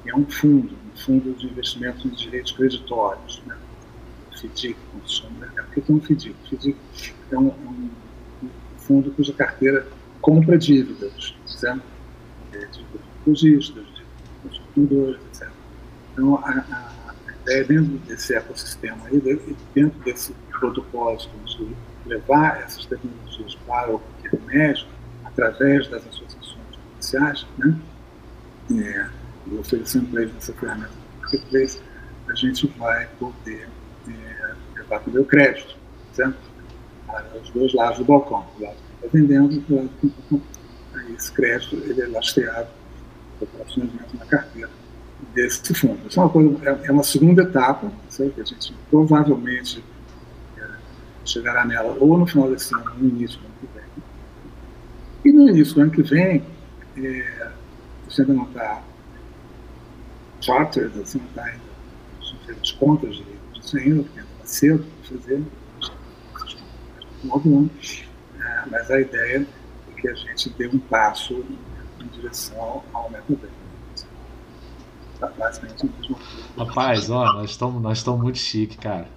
é 0.06 0.16
um 0.16 0.24
fundo, 0.24 0.74
um 0.74 0.96
fundo 0.96 1.32
de 1.34 1.46
investimento 1.46 2.06
em 2.06 2.10
direitos 2.10 2.52
creditórios, 2.52 3.42
né? 3.46 3.56
FDIC, 4.32 4.76
como 4.90 5.08
se 5.08 5.14
chama. 5.14 5.38
Né? 5.38 5.66
Que 5.72 5.80
é 5.80 5.84
um 5.92 6.00
FDIC? 6.00 6.34
FDIC 6.48 6.76
é 7.30 7.38
um, 7.38 7.48
um, 7.48 7.90
fundo 8.78 9.10
cuja 9.12 9.32
carteira 9.32 9.86
compra 10.20 10.58
dívidas, 10.58 11.34
certo? 11.46 11.82
É, 12.52 12.66
de 12.66 12.84
lojistas, 13.26 13.84
de 13.84 14.04
consumidores, 14.42 15.20
etc. 15.26 15.48
Então, 16.12 16.36
a, 16.36 16.50
a 16.50 17.32
ideia 17.42 17.64
dentro 17.64 17.98
desse 17.98 18.34
ecossistema, 18.34 19.06
aí, 19.06 19.20
dentro 19.74 19.98
desse 20.00 20.34
protocolo 20.50 21.16
de 21.16 21.28
levar 22.06 22.62
essas 22.62 22.86
tecnologias 22.86 23.54
para 23.66 23.94
o 23.94 23.98
pequeno 23.98 24.44
médio 24.46 24.86
através 25.24 25.88
das 25.88 26.06
associações 26.06 26.56
comerciais, 26.88 27.46
né? 27.58 27.76
É, 28.70 29.06
e 29.46 29.54
oferecendo 29.56 30.10
para 30.10 30.22
eles 30.22 30.36
essa 30.36 30.52
ferramenta 30.52 30.90
marketplace, 31.20 31.80
a 32.28 32.34
gente 32.34 32.66
vai 32.78 33.06
poder 33.18 33.68
é, 34.08 34.54
levar 34.76 35.00
também 35.00 35.22
o 35.22 35.24
crédito, 35.24 35.76
certo? 36.12 36.38
Para 37.06 37.26
os 37.42 37.50
dois 37.50 37.74
lados 37.74 37.98
do 37.98 38.04
balcão, 38.04 38.46
o 38.58 38.62
lado 38.62 38.76
que 38.76 39.06
está 39.06 39.18
vendendo 39.18 39.52
e 39.52 39.74
lado 39.74 39.90
que 40.00 40.06
está 40.06 40.22
comprando. 40.28 40.62
Esse 41.16 41.32
crédito 41.32 41.76
ele 41.76 42.00
é 42.00 42.06
lastreado 42.06 42.68
por 43.38 43.48
operações 43.48 43.90
dentro 43.90 44.18
da 44.18 44.26
carteira 44.26 44.70
desse 45.34 45.74
fundo. 45.74 45.98
Isso 46.06 46.20
é 46.20 46.22
uma, 46.22 46.30
coisa, 46.30 46.68
é, 46.68 46.86
é 46.86 46.92
uma 46.92 47.02
segunda 47.02 47.42
etapa, 47.42 47.90
certo? 48.08 48.34
que 48.34 48.40
a 48.40 48.44
gente 48.44 48.74
provavelmente 48.90 49.82
chegará 51.24 51.64
nela 51.64 51.96
ou 51.98 52.18
no 52.18 52.26
final 52.26 52.50
desse 52.50 52.74
ano, 52.74 52.94
no 52.96 53.08
início 53.08 53.38
do 53.40 53.46
ano 53.46 53.54
que 53.60 53.66
vem. 53.74 53.84
E 55.24 55.32
no 55.32 55.48
início 55.48 55.74
do 55.74 55.80
ano 55.82 55.90
que 55.90 56.02
vem, 56.02 56.44
é, 56.96 57.50
você 58.08 58.22
ainda 58.22 58.34
não 58.34 58.44
está 58.44 58.82
chartered, 60.40 60.88
você 60.98 61.18
não 61.18 61.26
está 61.26 61.44
ainda 61.44 61.72
fez 62.44 62.58
as 62.60 62.70
contas 62.72 63.16
disso 63.54 63.76
ainda, 63.76 64.02
porque 64.02 64.20
ainda 64.20 64.32
está 64.32 64.46
cedo 64.46 64.84
para 64.84 65.18
fazer, 65.18 65.44
no 67.24 67.58
ano, 67.58 67.70
é, 68.40 68.62
mas 68.70 68.90
a 68.90 69.00
ideia 69.00 69.46
é 69.88 70.00
que 70.00 70.08
a 70.08 70.14
gente 70.14 70.50
dê 70.50 70.66
um 70.66 70.78
passo 70.78 71.44
em 72.00 72.06
direção 72.08 72.82
ao 72.92 73.10
metaverso. 73.10 73.54
basicamente 75.38 76.16
Rapaz, 76.58 77.10
ó, 77.10 77.32
nós 77.34 77.50
estamos 77.50 77.80
nós 77.80 78.04
muito 78.06 78.38
chique, 78.38 78.76
cara. 78.76 79.08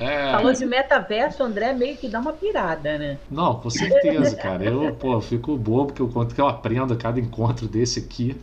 É... 0.00 0.30
Falou 0.30 0.52
de 0.52 0.64
metaverso, 0.64 1.42
André 1.42 1.72
meio 1.72 1.96
que 1.96 2.08
dá 2.08 2.20
uma 2.20 2.32
pirada, 2.32 2.96
né? 2.98 3.18
Não, 3.28 3.56
com 3.56 3.68
certeza, 3.68 4.36
cara. 4.36 4.64
Eu, 4.64 4.94
pô, 4.94 5.20
fico 5.20 5.56
bobo 5.56 5.92
que 5.92 6.00
eu 6.00 6.08
conto 6.08 6.34
que 6.34 6.40
eu 6.40 6.46
aprendo 6.46 6.94
a 6.94 6.96
cada 6.96 7.18
encontro 7.18 7.66
desse 7.66 7.98
aqui. 7.98 8.36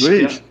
Luiz, 0.00 0.42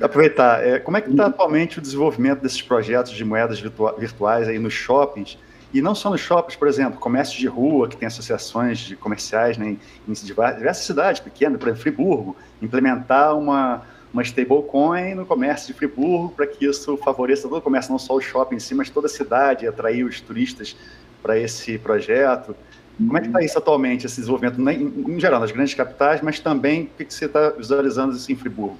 aproveitar, 0.00 0.66
é, 0.66 0.78
como 0.78 0.96
é 0.96 1.00
que 1.00 1.10
está 1.10 1.26
atualmente 1.26 1.78
o 1.78 1.80
desenvolvimento 1.80 2.40
desses 2.40 2.60
projetos 2.60 3.12
de 3.12 3.24
moedas 3.24 3.60
virtua 3.60 3.94
virtuais 3.98 4.46
aí 4.46 4.58
nos 4.58 4.74
shoppings? 4.74 5.38
E 5.72 5.82
não 5.82 5.94
só 5.94 6.10
nos 6.10 6.20
shoppings, 6.20 6.56
por 6.56 6.66
exemplo, 6.66 6.98
comércio 6.98 7.38
de 7.38 7.46
rua, 7.46 7.88
que 7.88 7.96
tem 7.96 8.06
associações 8.06 8.78
de 8.78 8.96
comerciais 8.96 9.58
né, 9.58 9.76
em 10.06 10.12
diversas 10.12 10.84
cidades 10.84 11.20
pequenas, 11.20 11.58
por 11.58 11.68
exemplo, 11.68 11.82
Friburgo, 11.82 12.36
implementar 12.62 13.36
uma, 13.36 13.82
uma 14.12 14.22
stablecoin 14.22 15.14
no 15.14 15.26
comércio 15.26 15.68
de 15.68 15.74
Friburgo 15.74 16.30
para 16.30 16.46
que 16.46 16.64
isso 16.64 16.96
favoreça 16.98 17.42
todo 17.42 17.58
o 17.58 17.62
comércio, 17.62 17.90
não 17.90 17.98
só 17.98 18.14
o 18.14 18.20
shopping 18.20 18.56
em 18.56 18.60
si, 18.60 18.74
mas 18.74 18.88
toda 18.88 19.06
a 19.06 19.10
cidade, 19.10 19.66
atrair 19.66 20.04
os 20.04 20.20
turistas 20.20 20.76
para 21.22 21.38
esse 21.38 21.78
projeto. 21.78 22.54
Como 22.96 23.16
é 23.16 23.20
que 23.20 23.28
está 23.28 23.42
isso 23.42 23.56
atualmente, 23.58 24.06
esse 24.06 24.16
desenvolvimento, 24.16 24.60
em, 24.70 25.20
geral, 25.20 25.40
nas 25.40 25.52
grandes 25.52 25.74
capitais, 25.74 26.20
mas 26.20 26.40
também 26.40 26.84
o 26.84 27.04
que, 27.04 27.12
você 27.12 27.26
está 27.26 27.50
visualizando 27.50 28.16
isso 28.16 28.30
em 28.32 28.36
Friburgo? 28.36 28.78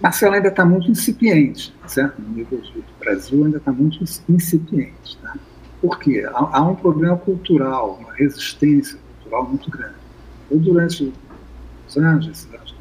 Marcelo 0.00 0.34
ainda 0.34 0.48
está 0.48 0.64
muito 0.64 0.90
incipiente, 0.90 1.72
certo? 1.86 2.20
No 2.20 2.28
nível 2.28 2.58
do 2.58 2.84
Brasil 2.98 3.44
ainda 3.44 3.58
está 3.58 3.72
muito 3.72 4.02
incipiente. 4.28 5.16
Tá? 5.22 5.36
Por 5.80 5.98
quê? 5.98 6.26
Há, 6.28 6.58
há, 6.58 6.62
um 6.62 6.74
problema 6.74 7.16
cultural, 7.16 7.98
uma 8.00 8.12
resistência 8.12 8.98
cultural 9.22 9.48
muito 9.48 9.70
grande. 9.70 9.94
Eu, 10.50 10.58
durante 10.58 11.12
os 11.88 11.96
anos, 11.96 12.28
esses 12.28 12.52
anos 12.52 12.74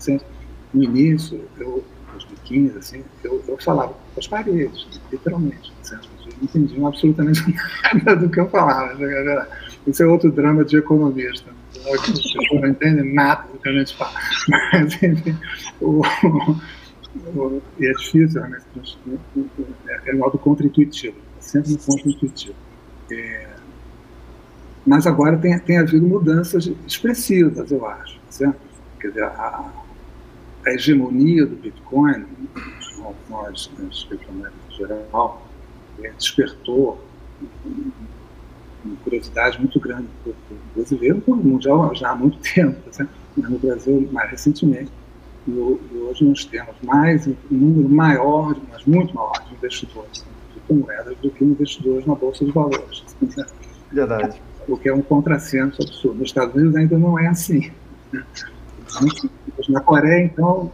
recentes, 0.00 0.26
no 0.72 0.82
início, 0.82 1.40
eu, 1.58 1.84
2015, 2.12 2.78
assim, 2.78 3.04
eu, 3.24 3.42
eu 3.46 3.58
falava 3.58 3.92
com 3.92 4.20
as 4.20 4.26
paredes, 4.26 4.86
literalmente. 5.10 5.72
Certo? 5.82 6.02
As 6.02 6.06
pessoas 6.06 6.34
não 6.36 6.44
entendiam 6.44 6.86
absolutamente 6.86 7.40
nada 7.94 8.16
do 8.16 8.28
que 8.28 8.40
eu 8.40 8.48
falava. 8.48 8.94
Né, 8.94 9.46
Isso 9.86 10.02
é 10.02 10.06
outro 10.06 10.30
drama 10.30 10.64
de 10.64 10.76
economista. 10.76 11.50
As 11.76 12.00
pessoas 12.06 12.60
não 12.60 12.68
entendem 12.68 13.14
nada 13.14 13.46
do 13.52 13.58
que 13.58 13.68
a 13.68 13.72
gente 13.72 13.96
fala. 13.96 14.12
Mas, 14.72 15.02
enfim, 15.02 15.36
o, 15.80 16.02
o, 17.34 17.62
e 17.78 17.86
é 17.86 17.92
difícil, 17.92 18.40
né? 18.42 18.60
é, 19.88 20.10
é 20.10 20.14
modo 20.14 20.38
contra-intuitivo, 20.38 21.16
é 21.38 21.42
sempre 21.42 21.72
um 21.72 21.76
contra-intuitivo. 21.76 22.54
É, 23.10 23.46
mas 24.86 25.06
agora 25.06 25.36
tem, 25.36 25.58
tem 25.58 25.78
havido 25.78 26.06
mudanças 26.06 26.70
expressivas, 26.86 27.70
eu 27.70 27.84
acho. 27.86 28.20
Certo? 28.30 28.56
Quer 29.00 29.08
dizer, 29.08 29.24
a, 29.24 29.70
a 30.66 30.70
hegemonia 30.70 31.46
do 31.46 31.56
Bitcoin, 31.56 32.24
nós, 33.28 33.70
criptomoedas 34.08 34.52
em 34.70 34.74
geral, 34.74 35.46
é, 36.02 36.10
despertou 36.10 37.02
uma 38.84 38.96
curiosidade 39.04 39.58
muito 39.58 39.78
grande 39.78 40.08
para 40.22 40.32
o 40.32 40.34
brasileiro, 40.74 41.20
para 41.20 41.34
o 41.34 41.36
mundial 41.36 41.94
já 41.94 42.10
há 42.10 42.16
muito 42.16 42.38
tempo, 42.54 42.76
tá 42.90 43.06
mas 43.36 43.50
no 43.50 43.58
Brasil 43.58 44.08
mais 44.12 44.30
recentemente. 44.30 44.90
E, 45.46 45.52
hoje 45.52 46.24
nós 46.24 46.44
temos 46.44 46.74
mais 46.82 47.26
um 47.26 47.34
número 47.50 47.88
maior, 47.88 48.56
mas 48.70 48.84
muito 48.84 49.14
maior, 49.14 49.42
de 49.46 49.54
investidores 49.54 50.24
de 50.24 50.60
criptomoedas 50.60 51.16
do 51.18 51.30
que 51.30 51.44
investidores 51.44 52.06
na 52.06 52.14
Bolsa 52.14 52.44
de 52.44 52.52
Valores. 52.52 53.04
Verdade. 53.90 54.40
O 54.68 54.76
que 54.76 54.88
é 54.88 54.94
um 54.94 55.02
contrassenso 55.02 55.82
absurdo. 55.82 56.18
Nos 56.18 56.28
Estados 56.28 56.54
Unidos 56.54 56.76
ainda 56.76 56.98
não 56.98 57.18
é 57.18 57.28
assim. 57.28 57.72
Né? 58.12 58.24
Na 59.68 59.80
Coreia, 59.80 60.24
então, 60.24 60.72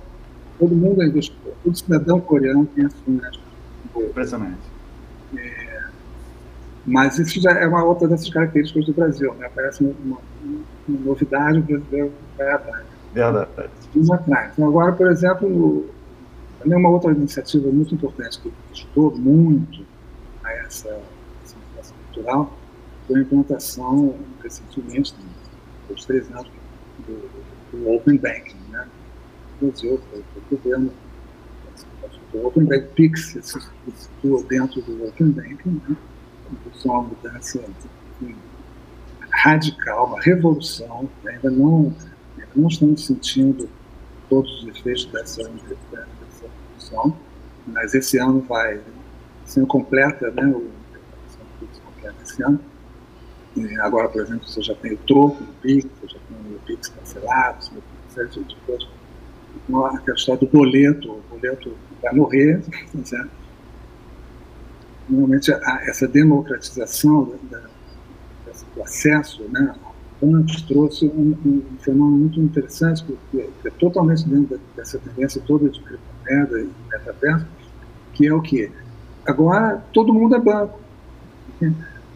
todo 0.59 0.75
mundo 0.75 1.03
é 1.03 1.07
investidor. 1.07 1.55
Todo 1.63 1.77
cidadão 1.77 2.21
coreano 2.21 2.67
tem 2.67 2.87
ações. 2.87 3.41
Impressionante. 3.97 4.61
É, 5.37 5.85
mas 6.87 7.19
isso 7.19 7.41
já 7.41 7.51
é 7.53 7.67
uma 7.67 7.83
outra 7.83 8.07
dessas 8.07 8.29
características 8.31 8.87
do 8.87 8.93
Brasil. 8.93 9.35
Né? 9.35 9.51
Parece 9.55 9.83
uma, 9.83 10.19
uma, 10.89 10.99
novidade, 11.05 11.59
o 11.59 11.63
brasileiro 11.63 12.13
vai 12.39 12.51
atrás. 12.53 12.85
Verdade. 13.13 13.49
atrás. 13.51 13.71
Então, 14.53 14.69
agora, 14.69 14.93
por 14.93 15.11
exemplo, 15.11 15.87
também 16.61 16.79
uma 16.79 16.91
outra 16.91 17.13
iniciativa 17.13 17.69
muito 17.71 17.95
importante 17.95 18.41
que 18.41 18.53
ajudou 18.73 19.17
muito 19.17 19.85
a 20.45 20.53
essa, 20.53 21.01
essa 21.79 21.95
cultural 22.05 22.53
foi 23.07 23.19
a 23.19 23.23
implantação, 23.23 24.15
recentemente, 24.43 25.15
dos 25.89 26.05
três 26.05 26.31
anos, 26.31 26.51
do, 27.07 27.46
do 27.77 27.91
Open 27.91 28.17
Banking. 28.17 28.57
Né? 28.71 28.87
Brasil, 29.61 30.01
o 30.15 30.55
governo 30.55 30.93
o 32.33 32.47
Open 32.47 32.65
Bank 32.65 32.89
Pix 32.95 33.39
se 33.41 33.61
situa 33.95 34.43
dentro 34.45 34.83
do 34.83 35.07
Open 35.07 35.31
Banking, 35.31 35.81
né? 35.89 35.97
É 36.51 36.89
uma 36.89 37.03
mudança 37.03 37.65
radical, 39.31 40.07
uma 40.07 40.21
revolução. 40.21 41.09
Né? 41.25 41.33
Ainda, 41.33 41.51
não, 41.51 41.95
ainda 42.37 42.49
não 42.55 42.69
estamos 42.69 43.07
sentindo 43.07 43.69
todos 44.29 44.63
os 44.63 44.69
efeitos 44.69 45.07
dessa, 45.07 45.49
dessa 45.49 45.99
revolução, 46.43 47.17
mas 47.67 47.95
esse 47.95 48.19
ano 48.19 48.41
vai 48.41 48.81
sendo 49.45 49.67
completa, 49.67 50.31
né? 50.31 50.47
O, 50.47 50.71
esse 52.23 52.43
ano. 52.43 52.61
E 53.57 53.81
agora, 53.81 54.09
por 54.09 54.23
exemplo, 54.23 54.47
você 54.47 54.63
já 54.63 54.75
tem 54.75 54.93
o 54.93 54.99
troco 54.99 55.43
do 55.43 55.53
Pix, 55.63 55.89
você 56.01 56.09
já 56.13 56.19
tem 56.29 56.55
o 56.55 56.59
Pix 56.67 56.89
cancelado, 56.89 57.65
você 57.65 57.71
tem 57.71 57.81
uma 58.19 58.45
de 58.45 58.57
coisas. 58.67 58.89
Então, 59.65 60.37
do 60.37 60.47
boleto, 60.47 61.11
o 61.11 61.23
boleto 61.31 61.75
vai 62.03 62.15
morrer, 62.15 62.63
certo? 63.05 63.31
Normalmente, 65.09 65.53
a, 65.53 65.81
essa 65.87 66.07
democratização 66.07 67.33
da, 67.51 67.63
do 68.75 68.83
acesso 68.83 69.43
né, 69.45 69.75
bancos 70.21 70.61
trouxe 70.63 71.07
um, 71.07 71.37
um, 71.47 71.79
fenômeno 71.79 72.19
muito 72.19 72.41
interessante, 72.41 73.05
porque 73.05 73.49
é 73.65 73.71
totalmente 73.71 74.29
dentro 74.29 74.61
dessa 74.77 74.99
tendência 74.99 75.41
toda 75.47 75.69
de 75.71 75.81
criptomoeda 75.81 76.61
e 76.61 76.71
metaverso, 76.91 77.47
que 78.13 78.27
é 78.27 78.35
o 78.35 78.43
que? 78.43 78.71
Agora, 79.25 79.83
todo 79.93 80.13
mundo 80.13 80.35
é 80.35 80.41
banco 80.41 80.79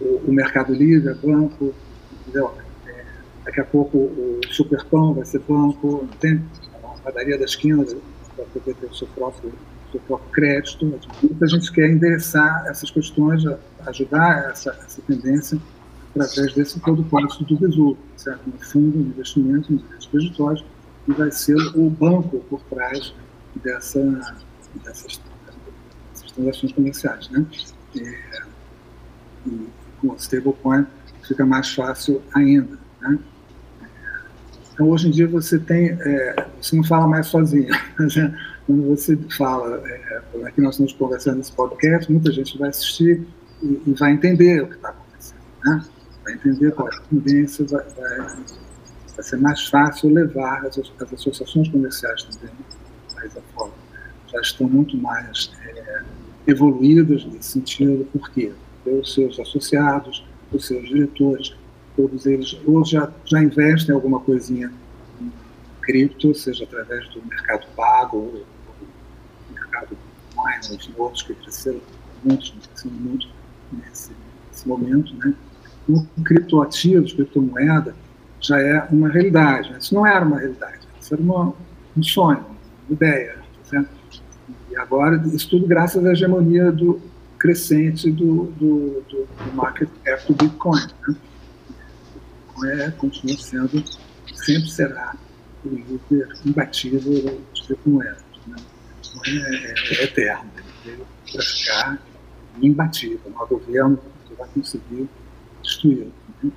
o, 0.00 0.32
Mercado 0.32 0.72
Livre 0.72 1.10
é 1.10 1.14
banco, 1.14 1.74
entendeu? 2.20 2.54
É, 2.86 3.04
daqui 3.44 3.60
a 3.60 3.64
pouco 3.64 3.98
o 3.98 4.40
Superpão 4.50 5.14
vai 5.14 5.24
ser 5.24 5.40
banco, 5.40 6.08
tem 6.18 6.42
a 6.82 6.88
padaria 7.02 7.38
da 7.38 7.44
esquina 7.44 7.84
vai 8.36 8.46
poder 8.46 8.74
ter 8.74 8.86
o 8.86 8.94
seu 8.94 9.06
próprio, 9.08 9.52
seu 9.90 10.00
próprio 10.00 10.30
crédito. 10.30 10.98
A 11.40 11.46
gente 11.46 11.72
quer 11.72 11.90
endereçar 11.90 12.64
essas 12.66 12.90
questões, 12.90 13.44
ajudar 13.86 14.50
essa, 14.50 14.70
essa 14.70 15.02
tendência 15.02 15.60
através 16.10 16.54
desse 16.54 16.80
todo 16.80 17.04
passo 17.04 17.44
do 17.44 17.56
Tesouro, 17.56 17.98
certo? 18.16 18.46
No 18.46 18.58
fundo, 18.58 19.02
de 19.02 19.10
investimento, 19.10 19.72
nos 19.72 20.06
creditórios, 20.06 20.64
que 21.04 21.12
vai 21.12 21.30
ser 21.30 21.56
o 21.74 21.88
banco 21.88 22.40
por 22.50 22.60
trás 22.62 23.14
dessa, 23.62 24.00
dessas, 24.84 25.20
dessas 26.12 26.32
transações 26.32 26.72
comerciais, 26.72 27.28
né? 27.30 27.46
É, 27.96 28.42
e, 29.46 29.68
com 30.00 30.14
stablecoin 30.16 30.86
fica 31.26 31.46
mais 31.46 31.72
fácil 31.72 32.22
ainda. 32.34 32.78
Né? 33.00 33.18
Então, 34.72 34.88
hoje 34.88 35.08
em 35.08 35.10
dia, 35.10 35.28
você 35.28 35.58
tem, 35.58 35.90
é, 35.90 36.46
você 36.60 36.76
não 36.76 36.84
fala 36.84 37.06
mais 37.06 37.26
sozinho. 37.26 37.68
Né? 38.16 38.38
Quando 38.66 38.88
você 38.88 39.16
fala, 39.36 39.82
é, 39.84 40.22
aqui 40.46 40.60
nós 40.60 40.74
estamos 40.74 40.92
conversando 40.92 41.38
nesse 41.38 41.52
podcast, 41.52 42.10
muita 42.10 42.30
gente 42.30 42.56
vai 42.56 42.68
assistir 42.68 43.26
e, 43.62 43.82
e 43.86 43.94
vai 43.94 44.12
entender 44.12 44.62
o 44.62 44.68
que 44.68 44.76
está 44.76 44.90
acontecendo. 44.90 45.40
Né? 45.64 45.84
Vai 46.24 46.34
entender 46.34 46.70
qual 46.72 46.88
é 46.88 46.96
a 46.96 47.00
tendência, 47.00 47.66
vai, 47.66 47.84
vai, 47.84 48.18
vai 48.18 49.24
ser 49.24 49.36
mais 49.38 49.66
fácil 49.66 50.10
levar 50.10 50.64
as, 50.66 50.78
as 50.78 51.12
associações 51.12 51.68
comerciais 51.68 52.24
também, 52.24 52.54
mais 53.14 53.36
afora, 53.36 53.72
já 54.32 54.40
estão 54.40 54.68
muito 54.68 54.96
mais 54.96 55.50
é, 55.64 56.02
evoluídas 56.46 57.24
nesse 57.24 57.52
sentido, 57.52 58.06
por 58.12 58.30
os 58.87 59.14
seus 59.14 59.38
associados, 59.38 60.25
os 60.53 60.66
seus 60.66 60.88
diretores, 60.88 61.55
todos 61.97 62.27
eles 62.27 62.57
ou 62.66 62.85
já, 62.85 63.11
já 63.25 63.43
investem 63.43 63.95
alguma 63.95 64.21
coisinha 64.21 64.73
em 65.21 65.31
cripto, 65.83 66.35
seja 66.35 66.64
através 66.64 67.09
do 67.11 67.23
mercado 67.27 67.66
pago, 67.77 68.16
ou 68.19 68.33
do 68.33 69.55
mercado 69.55 69.97
online, 70.37 70.64
enfim, 70.73 70.93
outros 70.97 71.23
que 71.23 71.35
cresceram 71.35 71.81
muito, 72.25 72.53
crescendo 72.69 72.95
muito 72.95 73.29
nesse, 73.73 74.12
nesse 74.49 74.69
momento, 74.69 75.14
né? 75.16 75.35
O 75.88 76.05
criptoativos, 76.23 77.12
criptomoeda, 77.12 77.95
já 78.40 78.61
é 78.61 78.87
uma 78.90 79.09
realidade. 79.09 79.75
Isso 79.79 79.95
não 79.95 80.07
era 80.07 80.25
uma 80.25 80.38
realidade, 80.38 80.81
isso 81.01 81.14
era 81.14 81.23
uma, 81.23 81.53
um 81.97 82.03
sonho, 82.03 82.45
uma 82.87 82.95
ideia. 82.95 83.38
Certo? 83.64 83.88
E 84.71 84.77
agora, 84.77 85.21
isso 85.33 85.51
tudo 85.51 85.66
graças 85.66 86.05
à 86.05 86.12
hegemonia 86.12 86.71
do, 86.71 87.01
crescente 87.40 88.11
do, 88.11 88.44
do, 88.53 89.03
do, 89.09 89.26
do 89.26 89.53
market 89.55 89.88
cap 90.05 90.33
do 90.33 90.35
Bitcoin. 90.35 90.81
Né? 91.07 91.16
O 92.14 92.20
Bitcoin 92.20 92.70
é, 92.70 92.90
continua 92.92 93.37
sendo, 93.38 93.85
sempre 94.33 94.70
será 94.70 95.16
o 95.64 95.68
líder 95.68 96.29
imbatível 96.44 97.00
de 97.53 97.66
criptomoedas. 97.66 98.22
Né? 98.46 98.57
É, 99.26 99.31
é, 99.31 100.00
é 100.00 100.05
eterno, 100.05 100.50
ele 100.55 100.66
veio 100.85 101.07
para 101.33 101.42
ficar 101.42 102.03
imbatível. 102.61 103.33
Há 103.37 103.44
governo 103.46 103.98
que 104.29 104.35
vai 104.35 104.48
conseguir 104.48 105.09
destruí-lo. 105.62 106.12
Né? 106.42 106.50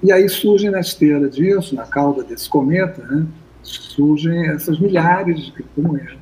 E 0.00 0.12
aí 0.12 0.28
surgem 0.28 0.70
na 0.70 0.80
esteira 0.80 1.28
disso, 1.28 1.74
na 1.74 1.86
cauda 1.86 2.22
desse 2.22 2.48
cometa, 2.48 3.04
né, 3.04 3.26
surgem 3.62 4.48
essas 4.48 4.78
milhares 4.78 5.44
de 5.44 5.52
criptomoedas. 5.52 6.18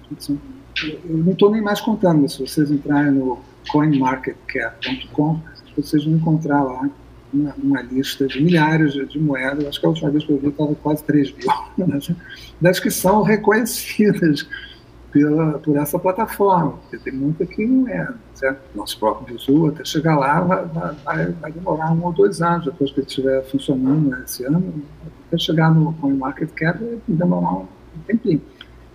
Eu 1.04 1.18
não 1.18 1.32
estou 1.32 1.50
nem 1.50 1.62
mais 1.62 1.80
contando, 1.80 2.22
mas 2.22 2.32
se 2.32 2.40
vocês 2.40 2.70
entrarem 2.70 3.12
no 3.12 3.38
coinmarketcap.com, 3.70 5.40
vocês 5.76 6.04
vão 6.04 6.14
encontrar 6.14 6.62
lá 6.62 6.88
uma, 7.32 7.54
uma 7.62 7.82
lista 7.82 8.26
de 8.26 8.42
milhares 8.42 8.92
de, 8.92 9.06
de, 9.06 9.18
moedas, 9.18 9.66
acho 9.66 9.80
que 9.80 9.86
a 9.86 9.88
última 9.88 10.10
vez 10.10 10.24
que 10.24 10.32
eu 10.32 10.38
vi 10.38 10.48
estava 10.48 10.74
quase 10.76 11.04
3 11.04 11.32
mil, 11.32 11.48
né? 11.86 11.98
das 12.60 12.80
que 12.80 12.90
são 12.90 13.22
reconhecidas 13.22 14.46
pela, 15.12 15.58
por 15.58 15.76
essa 15.76 15.98
plataforma, 15.98 16.72
porque 16.72 16.98
tem 16.98 17.12
muita 17.12 17.44
que 17.44 17.66
não 17.66 17.88
é, 17.88 18.12
certo? 18.34 18.60
Nosso 18.74 18.98
próprio 18.98 19.36
Bizu, 19.36 19.66
até 19.66 19.84
chegar 19.84 20.16
lá, 20.16 20.40
vai, 20.40 20.64
vai, 21.04 21.26
vai, 21.32 21.52
demorar 21.52 21.92
um 21.92 22.04
ou 22.04 22.12
dois 22.12 22.40
anos, 22.40 22.64
depois 22.64 22.90
que 22.90 23.00
ele 23.00 23.06
estiver 23.06 23.42
funcionando 23.44 24.08
né, 24.08 24.22
esse 24.24 24.44
ano, 24.44 24.82
até 25.26 25.38
chegar 25.38 25.74
no 25.74 25.92
CoinMarketCap, 25.94 26.78
vai 26.78 27.00
demorar 27.08 27.54
um 27.54 27.66
tempinho. 28.06 28.40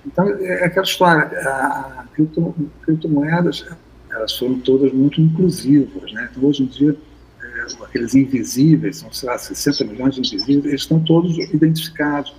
Então, 0.06 0.28
é, 0.28 0.66
aquela 0.66 0.86
história, 0.86 1.40
a, 1.40 2.02
a 2.02 2.06
cripto, 2.14 2.56
criptomoedas, 2.84 3.66
elas 4.12 4.38
foram 4.38 4.60
todas 4.60 4.94
muito 4.94 5.20
inclusivas, 5.20 6.12
né? 6.14 6.30
Então, 6.32 6.48
hoje 6.48 6.64
em 6.64 6.68
dia, 6.68 6.96
é, 7.42 7.84
aqueles 7.84 8.16
invisíveis, 8.16 8.98
são, 8.98 9.12
sei 9.12 9.30
lá, 9.30 9.38
60 9.38 9.84
milhões 9.86 10.16
de 10.16 10.22
invisíveis, 10.22 10.66
eles 10.66 10.82
estão 10.82 11.00
todos 11.00 11.38
identificados 11.38 12.34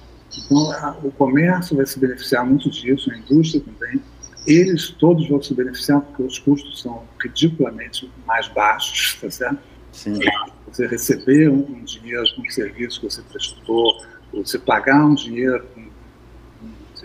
então, 0.45 0.71
a, 0.73 0.97
o 1.03 1.11
comércio 1.13 1.77
vai 1.77 1.87
se 1.87 1.99
beneficiar 1.99 2.45
muito 2.45 2.69
disso, 2.71 3.11
a 3.11 3.17
indústria 3.17 3.63
também. 3.63 4.03
Eles 4.47 4.91
todos 4.91 5.29
vão 5.29 5.43
se 5.43 5.55
beneficiar 5.55 6.01
porque 6.01 6.23
os 6.23 6.39
custos 6.39 6.81
são 6.81 7.03
ridiculamente 7.23 8.11
mais 8.27 8.49
baixos, 8.49 9.19
tá 9.21 9.31
certo? 9.31 9.59
Sim. 9.93 10.19
Você 10.69 10.87
receber 10.87 11.49
um, 11.49 11.59
um 11.59 11.85
dinheiro 11.85 12.25
com 12.35 12.43
um 12.43 12.51
serviço 12.51 13.01
que 13.01 13.11
você 13.11 13.23
prestou, 13.23 14.05
você 14.33 14.59
pagar 14.59 15.05
um 15.05 15.15
dinheiro 15.15 15.65
com 15.75 15.86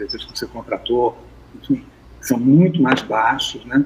serviço 0.10 0.32
que 0.32 0.40
você 0.40 0.48
contratou, 0.48 1.18
enfim, 1.56 1.84
são 2.22 2.40
muito 2.40 2.82
mais 2.82 3.02
baixos, 3.02 3.66
né? 3.66 3.86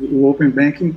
O 0.00 0.28
Open 0.28 0.50
Banking 0.50 0.96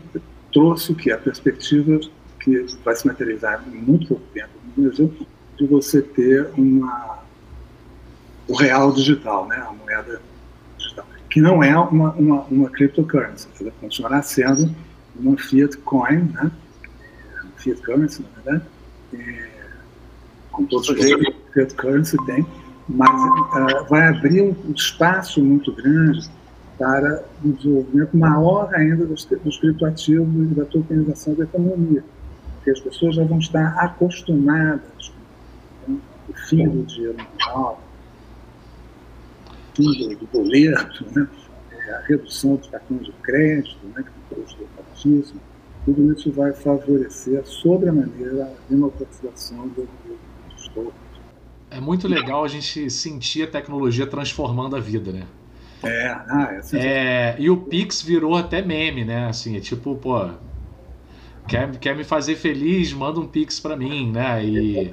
trouxe 0.52 0.92
o 0.92 0.96
que? 0.96 1.12
A 1.12 1.18
perspectiva 1.18 2.00
que 2.40 2.66
vai 2.84 2.96
se 2.96 3.06
materializar 3.06 3.64
em 3.68 3.78
muito 3.78 4.08
pouco 4.08 4.24
tempo 4.34 4.50
no 4.76 4.84
Brasil, 4.84 5.14
de 5.58 5.66
você 5.66 6.02
ter 6.02 6.50
uma, 6.58 7.20
o 8.48 8.56
real 8.56 8.92
digital, 8.92 9.48
né, 9.48 9.58
a 9.58 9.72
moeda 9.74 10.22
digital, 10.78 11.06
que 11.30 11.42
não 11.42 11.62
é 11.62 11.78
uma, 11.78 12.12
uma, 12.14 12.42
uma 12.44 12.70
cryptocurrency, 12.70 13.48
ela 13.60 13.72
continuará 13.80 14.22
sendo 14.22 14.74
uma 15.16 15.38
fiat 15.38 15.78
coin, 15.80 16.32
né, 16.34 16.52
fiat 17.58 17.82
currency, 17.82 18.24
na 18.24 18.42
verdade, 18.42 18.66
é, 19.14 19.50
com 20.52 20.66
todos 20.66 20.88
os 20.90 20.96
que 20.96 21.34
fiat 21.54 21.76
currency 21.76 22.18
tem, 22.26 22.46
mas 22.90 23.10
uh, 23.10 23.86
vai 23.88 24.08
abrir 24.08 24.42
um 24.42 24.72
espaço 24.74 25.44
muito 25.44 25.72
grande 25.72 26.28
para 26.78 27.24
um 27.46 27.52
desenvolvimento 27.52 28.18
maior 28.18 28.74
ainda 28.74 29.06
dos, 29.06 29.26
dos 29.26 29.60
criptoativos 29.60 30.52
e 30.52 30.56
da 30.56 30.66
tokenização 30.66 31.36
da 31.36 31.44
economia, 31.44 32.04
porque 32.56 32.72
as 32.72 32.80
pessoas 32.80 33.16
já 33.16 33.24
vão 33.24 33.38
estar 33.38 33.78
acostumadas 33.78 35.14
o 35.88 36.34
fim 36.48 36.68
do 36.68 36.84
dinheiro 36.86 37.18
mundial, 37.18 37.82
o 39.48 39.76
fim 39.76 40.16
do, 40.16 40.28
boleto, 40.28 41.06
né? 41.14 41.28
É, 41.72 41.92
a 41.96 42.00
redução 42.02 42.56
dos 42.56 42.68
cartões 42.70 43.06
de 43.06 43.12
crédito, 43.24 43.78
né, 43.96 44.04
que 44.04 44.36
custo 44.36 44.68
altíssimo, 44.78 45.40
tudo 45.86 46.14
isso 46.14 46.32
vai 46.32 46.54
favorecer 46.54 47.46
sobremaneira 47.46 48.46
a 48.46 48.70
democratização 48.70 49.68
do, 49.70 49.82
do, 49.82 50.20
dos 50.56 50.68
tokens. 50.70 51.09
É 51.72 51.80
muito 51.80 52.08
legal 52.08 52.44
a 52.44 52.48
gente 52.48 52.90
sentir 52.90 53.44
a 53.44 53.48
tecnologia 53.48 54.08
transformando 54.08 54.76
a 54.76 54.80
vida, 54.80 55.12
né? 55.12 55.24
É, 55.84 56.08
ah, 56.08 56.50
é, 56.52 56.58
assim, 56.58 56.78
é, 56.78 57.36
e 57.40 57.50
o 57.50 57.56
Pix 57.58 58.02
virou 58.02 58.36
até 58.36 58.62
meme, 58.62 59.06
né? 59.06 59.28
Assim, 59.28 59.56
é 59.56 59.60
tipo, 59.60 59.96
pô, 59.96 60.30
quer, 61.50 61.78
quer 61.78 61.96
me 61.96 62.04
fazer 62.04 62.36
feliz, 62.36 62.94
manda 62.94 63.20
um 63.20 63.28
pix 63.28 63.60
para 63.60 63.76
mim, 63.76 64.12
né? 64.12 64.46
E 64.46 64.92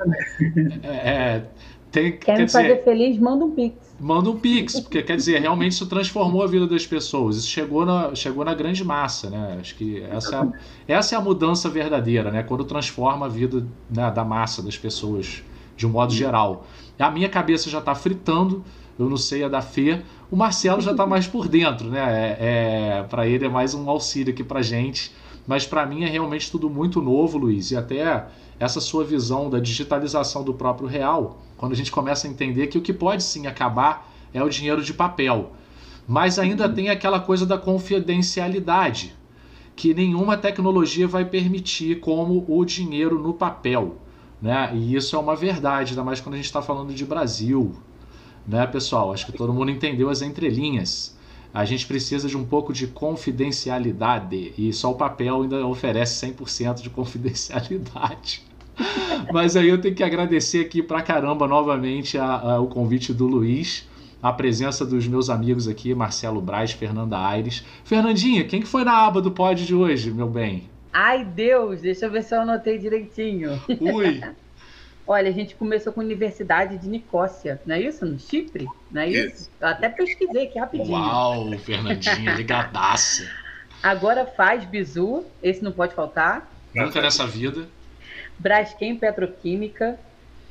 é, 0.82 0.88
é, 0.88 1.44
tem, 1.90 2.12
quer, 2.12 2.18
quer 2.18 2.38
me 2.38 2.44
dizer, 2.46 2.62
fazer 2.62 2.84
feliz, 2.84 3.18
manda 3.18 3.44
um 3.44 3.50
pix. 3.50 3.76
Manda 4.00 4.30
um 4.30 4.38
pix, 4.38 4.80
porque 4.80 5.02
quer 5.02 5.16
dizer, 5.16 5.40
realmente 5.40 5.72
isso 5.72 5.86
transformou 5.86 6.42
a 6.42 6.46
vida 6.46 6.66
das 6.66 6.86
pessoas. 6.86 7.36
Isso 7.36 7.48
chegou 7.48 7.84
na, 7.86 8.14
chegou 8.14 8.44
na 8.44 8.54
grande 8.54 8.84
massa, 8.84 9.30
né? 9.30 9.58
Acho 9.60 9.74
que 9.76 10.02
essa, 10.02 10.52
é 10.88 10.92
essa 10.92 11.14
é 11.14 11.18
a 11.18 11.20
mudança 11.20 11.68
verdadeira, 11.68 12.30
né? 12.30 12.42
Quando 12.42 12.64
transforma 12.64 13.26
a 13.26 13.28
vida 13.28 13.66
né, 13.90 14.10
da 14.10 14.24
massa 14.24 14.62
das 14.62 14.76
pessoas 14.76 15.42
de 15.76 15.86
um 15.86 15.90
modo 15.90 16.12
geral. 16.12 16.66
A 16.98 17.10
minha 17.10 17.28
cabeça 17.28 17.68
já 17.68 17.78
está 17.78 17.94
fritando, 17.94 18.64
eu 18.98 19.08
não 19.08 19.16
sei 19.16 19.44
a 19.44 19.48
da 19.48 19.60
Fê. 19.60 20.02
O 20.30 20.36
Marcelo 20.36 20.80
já 20.80 20.92
está 20.92 21.04
mais 21.06 21.26
por 21.26 21.48
dentro, 21.48 21.88
né? 21.88 22.36
É, 22.38 22.98
é 22.98 23.02
para 23.02 23.26
ele 23.26 23.44
é 23.44 23.48
mais 23.48 23.74
um 23.74 23.88
auxílio 23.90 24.32
aqui 24.32 24.42
para 24.42 24.62
gente. 24.62 25.12
Mas 25.46 25.64
para 25.64 25.86
mim 25.86 26.02
é 26.02 26.08
realmente 26.08 26.50
tudo 26.50 26.68
muito 26.68 27.00
novo, 27.00 27.38
Luiz, 27.38 27.70
e 27.70 27.76
até 27.76 28.26
essa 28.58 28.80
sua 28.80 29.04
visão 29.04 29.48
da 29.48 29.60
digitalização 29.60 30.42
do 30.42 30.52
próprio 30.52 30.88
real, 30.88 31.38
quando 31.56 31.72
a 31.72 31.76
gente 31.76 31.92
começa 31.92 32.26
a 32.26 32.30
entender 32.30 32.66
que 32.66 32.78
o 32.78 32.82
que 32.82 32.92
pode 32.92 33.22
sim 33.22 33.46
acabar 33.46 34.10
é 34.34 34.42
o 34.42 34.48
dinheiro 34.48 34.82
de 34.82 34.92
papel. 34.92 35.52
Mas 36.08 36.38
ainda 36.38 36.68
tem 36.68 36.88
aquela 36.88 37.20
coisa 37.20 37.46
da 37.46 37.58
confidencialidade, 37.58 39.14
que 39.74 39.92
nenhuma 39.92 40.36
tecnologia 40.36 41.06
vai 41.06 41.24
permitir 41.24 42.00
como 42.00 42.44
o 42.48 42.64
dinheiro 42.64 43.18
no 43.18 43.34
papel. 43.34 43.96
Né? 44.40 44.70
E 44.74 44.94
isso 44.94 45.16
é 45.16 45.18
uma 45.18 45.34
verdade, 45.34 45.90
ainda 45.90 46.04
mais 46.04 46.20
quando 46.20 46.34
a 46.34 46.36
gente 46.36 46.46
está 46.46 46.62
falando 46.62 46.94
de 46.94 47.04
Brasil. 47.04 47.74
Né, 48.46 48.66
pessoal? 48.66 49.12
Acho 49.12 49.26
que 49.26 49.32
todo 49.32 49.52
mundo 49.52 49.70
entendeu 49.70 50.08
as 50.08 50.22
entrelinhas 50.22 51.16
a 51.56 51.64
gente 51.64 51.86
precisa 51.86 52.28
de 52.28 52.36
um 52.36 52.44
pouco 52.44 52.70
de 52.70 52.86
confidencialidade 52.86 54.52
e 54.58 54.70
só 54.74 54.90
o 54.90 54.94
papel 54.94 55.40
ainda 55.40 55.66
oferece 55.66 56.26
100% 56.26 56.82
de 56.82 56.90
confidencialidade. 56.90 58.42
Mas 59.32 59.56
aí 59.56 59.70
eu 59.70 59.80
tenho 59.80 59.94
que 59.94 60.02
agradecer 60.02 60.60
aqui 60.60 60.82
pra 60.82 61.00
caramba 61.00 61.48
novamente 61.48 62.18
a, 62.18 62.26
a, 62.26 62.60
o 62.60 62.66
convite 62.66 63.14
do 63.14 63.26
Luiz, 63.26 63.88
a 64.22 64.34
presença 64.34 64.84
dos 64.84 65.08
meus 65.08 65.30
amigos 65.30 65.66
aqui, 65.66 65.94
Marcelo 65.94 66.42
Braz, 66.42 66.72
Fernanda 66.72 67.18
Aires. 67.18 67.64
Fernandinha, 67.84 68.44
quem 68.44 68.60
que 68.60 68.68
foi 68.68 68.84
na 68.84 68.92
aba 68.92 69.22
do 69.22 69.30
pod 69.30 69.64
de 69.64 69.74
hoje, 69.74 70.10
meu 70.10 70.28
bem? 70.28 70.68
Ai, 70.98 71.26
Deus, 71.26 71.82
deixa 71.82 72.06
eu 72.06 72.10
ver 72.10 72.22
se 72.22 72.34
eu 72.34 72.40
anotei 72.40 72.78
direitinho. 72.78 73.62
Ui! 73.78 74.22
Olha, 75.06 75.28
a 75.28 75.32
gente 75.32 75.54
começou 75.54 75.92
com 75.92 76.00
a 76.00 76.04
Universidade 76.04 76.78
de 76.78 76.88
Nicócia, 76.88 77.60
não 77.66 77.74
é 77.74 77.82
isso? 77.82 78.06
No 78.06 78.18
Chipre? 78.18 78.64
Não 78.90 79.02
é 79.02 79.10
isso? 79.10 79.26
isso? 79.26 79.50
Eu 79.60 79.68
até 79.68 79.90
pesquisei 79.90 80.46
aqui 80.46 80.58
rapidinho. 80.58 80.92
Uau, 80.92 81.52
Fernandinha, 81.58 82.32
ligadaça. 82.32 83.30
Agora 83.82 84.24
faz 84.24 84.64
Bizu, 84.64 85.22
esse 85.42 85.62
não 85.62 85.70
pode 85.70 85.94
faltar. 85.94 86.50
Nunca 86.74 87.02
nessa 87.02 87.26
vida. 87.26 87.68
Braskem 88.38 88.96
Petroquímica, 88.96 90.00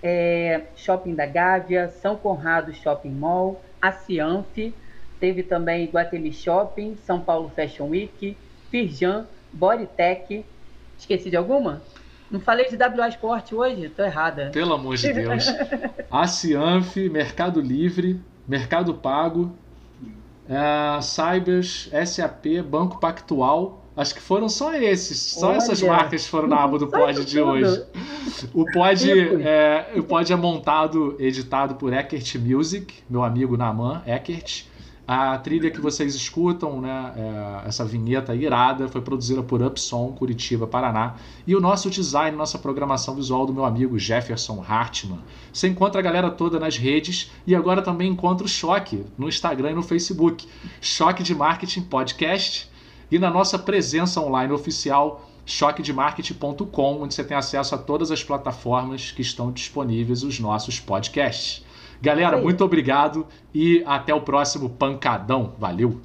é, 0.03 0.61
Shopping 0.75 1.15
da 1.15 1.25
Gávea, 1.25 1.89
São 1.89 2.15
Conrado 2.15 2.71
Shopping 2.71 3.09
Mall, 3.09 3.65
a 3.81 3.91
Cianf, 3.91 4.45
teve 5.19 5.41
também 5.41 5.87
Guatemi 5.87 6.31
Shopping, 6.31 6.95
São 7.03 7.19
Paulo 7.19 7.51
Fashion 7.55 7.87
Week, 7.87 8.37
Firjan, 8.69 9.25
Bodytech. 9.55 10.45
Esqueci 10.97 11.29
de 11.29 11.37
alguma? 11.37 11.81
Não 12.29 12.39
falei 12.39 12.67
de 12.67 12.75
WA 12.75 13.07
Sport 13.09 13.53
hoje? 13.53 13.89
Tô 13.89 14.03
errada. 14.03 14.49
Pelo 14.51 14.73
amor 14.73 14.97
de 14.97 15.13
Deus. 15.13 15.45
A 16.11 16.27
Cianf, 16.27 16.95
Mercado 17.09 17.61
Livre, 17.61 18.19
Mercado 18.47 18.93
Pago, 18.95 19.51
uh, 20.49 21.01
Cybers, 21.01 21.89
SAP, 22.05 22.61
Banco 22.67 22.99
Pactual. 22.99 23.83
Acho 23.95 24.13
que 24.13 24.21
foram 24.21 24.49
só 24.49 24.73
esses, 24.73 25.17
só 25.17 25.49
Olha. 25.49 25.57
essas 25.57 25.81
marcas 25.81 26.27
foram 26.27 26.49
na 26.49 26.61
aba 26.61 26.77
do 26.77 26.87
pod 26.91 27.23
de 27.23 27.39
hoje. 27.39 27.85
O 28.53 28.65
pod 28.65 29.09
é, 29.41 29.93
o 29.95 30.03
pod 30.03 30.33
é 30.33 30.35
montado, 30.35 31.15
editado 31.17 31.75
por 31.75 31.93
Eckert 31.93 32.35
Music, 32.37 32.93
meu 33.09 33.23
amigo 33.23 33.55
Naman 33.55 34.01
Eckert. 34.05 34.65
A 35.07 35.37
trilha 35.37 35.69
que 35.69 35.79
vocês 35.79 36.15
escutam, 36.15 36.81
né, 36.81 37.13
é, 37.15 37.67
essa 37.67 37.85
vinheta 37.85 38.33
irada, 38.33 38.87
foi 38.87 39.01
produzida 39.01 39.43
por 39.43 39.61
Upson, 39.61 40.13
Curitiba, 40.13 40.65
Paraná. 40.65 41.15
E 41.45 41.55
o 41.55 41.61
nosso 41.61 41.91
design, 41.91 42.35
nossa 42.35 42.57
programação 42.57 43.13
visual 43.13 43.45
do 43.45 43.53
meu 43.53 43.65
amigo 43.65 43.99
Jefferson 43.99 44.65
Hartmann. 44.67 45.19
Você 45.53 45.67
encontra 45.67 45.99
a 45.99 46.03
galera 46.03 46.31
toda 46.31 46.59
nas 46.59 46.77
redes 46.77 47.31
e 47.45 47.53
agora 47.53 47.83
também 47.83 48.11
encontra 48.11 48.45
o 48.45 48.49
Choque 48.49 49.05
no 49.15 49.29
Instagram 49.29 49.71
e 49.71 49.75
no 49.75 49.83
Facebook. 49.83 50.47
Choque 50.81 51.21
de 51.21 51.35
Marketing 51.35 51.81
Podcast. 51.81 52.67
E 53.11 53.19
na 53.19 53.29
nossa 53.29 53.59
presença 53.59 54.19
online 54.19 54.51
oficial, 54.51 55.29
choquedemarketing.com, 55.45 57.01
onde 57.03 57.13
você 57.13 57.23
tem 57.23 57.37
acesso 57.37 57.75
a 57.75 57.77
todas 57.77 58.09
as 58.09 58.23
plataformas 58.23 59.11
que 59.11 59.21
estão 59.21 59.51
disponíveis 59.51 60.23
os 60.23 60.39
nossos 60.39 60.79
podcasts. 60.79 61.64
Galera, 62.05 62.37
muito 62.37 62.63
obrigado 62.63 63.25
e 63.51 63.83
até 63.87 64.13
o 64.13 64.21
próximo 64.21 64.69
Pancadão. 64.69 65.55
Valeu! 65.57 65.99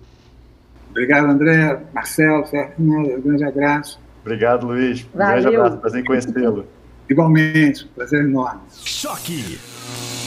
Obrigado, 0.89 1.27
André, 1.27 1.79
Marcelo, 1.93 2.47
Fernando, 2.47 3.17
um 3.17 3.21
grande 3.21 3.45
abraço. 3.45 4.01
Obrigado, 4.23 4.67
Luiz. 4.67 5.07
Um 5.15 5.19
Valeu. 5.19 5.43
grande 5.43 5.57
abraço, 5.57 5.77
prazer 5.77 6.01
em 6.01 6.05
conhecê-lo. 6.05 6.67
Igualmente, 7.09 7.85
prazer 7.95 8.25
enorme. 8.25 8.63
Choque 8.83 9.59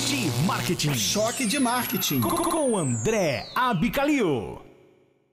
de 0.06 0.46
marketing. 0.46 0.94
Choque 0.94 1.48
de 1.48 1.60
marketing. 1.60 2.22
Com 2.22 2.78
André 2.78 3.48
Abicalil. 3.56 4.73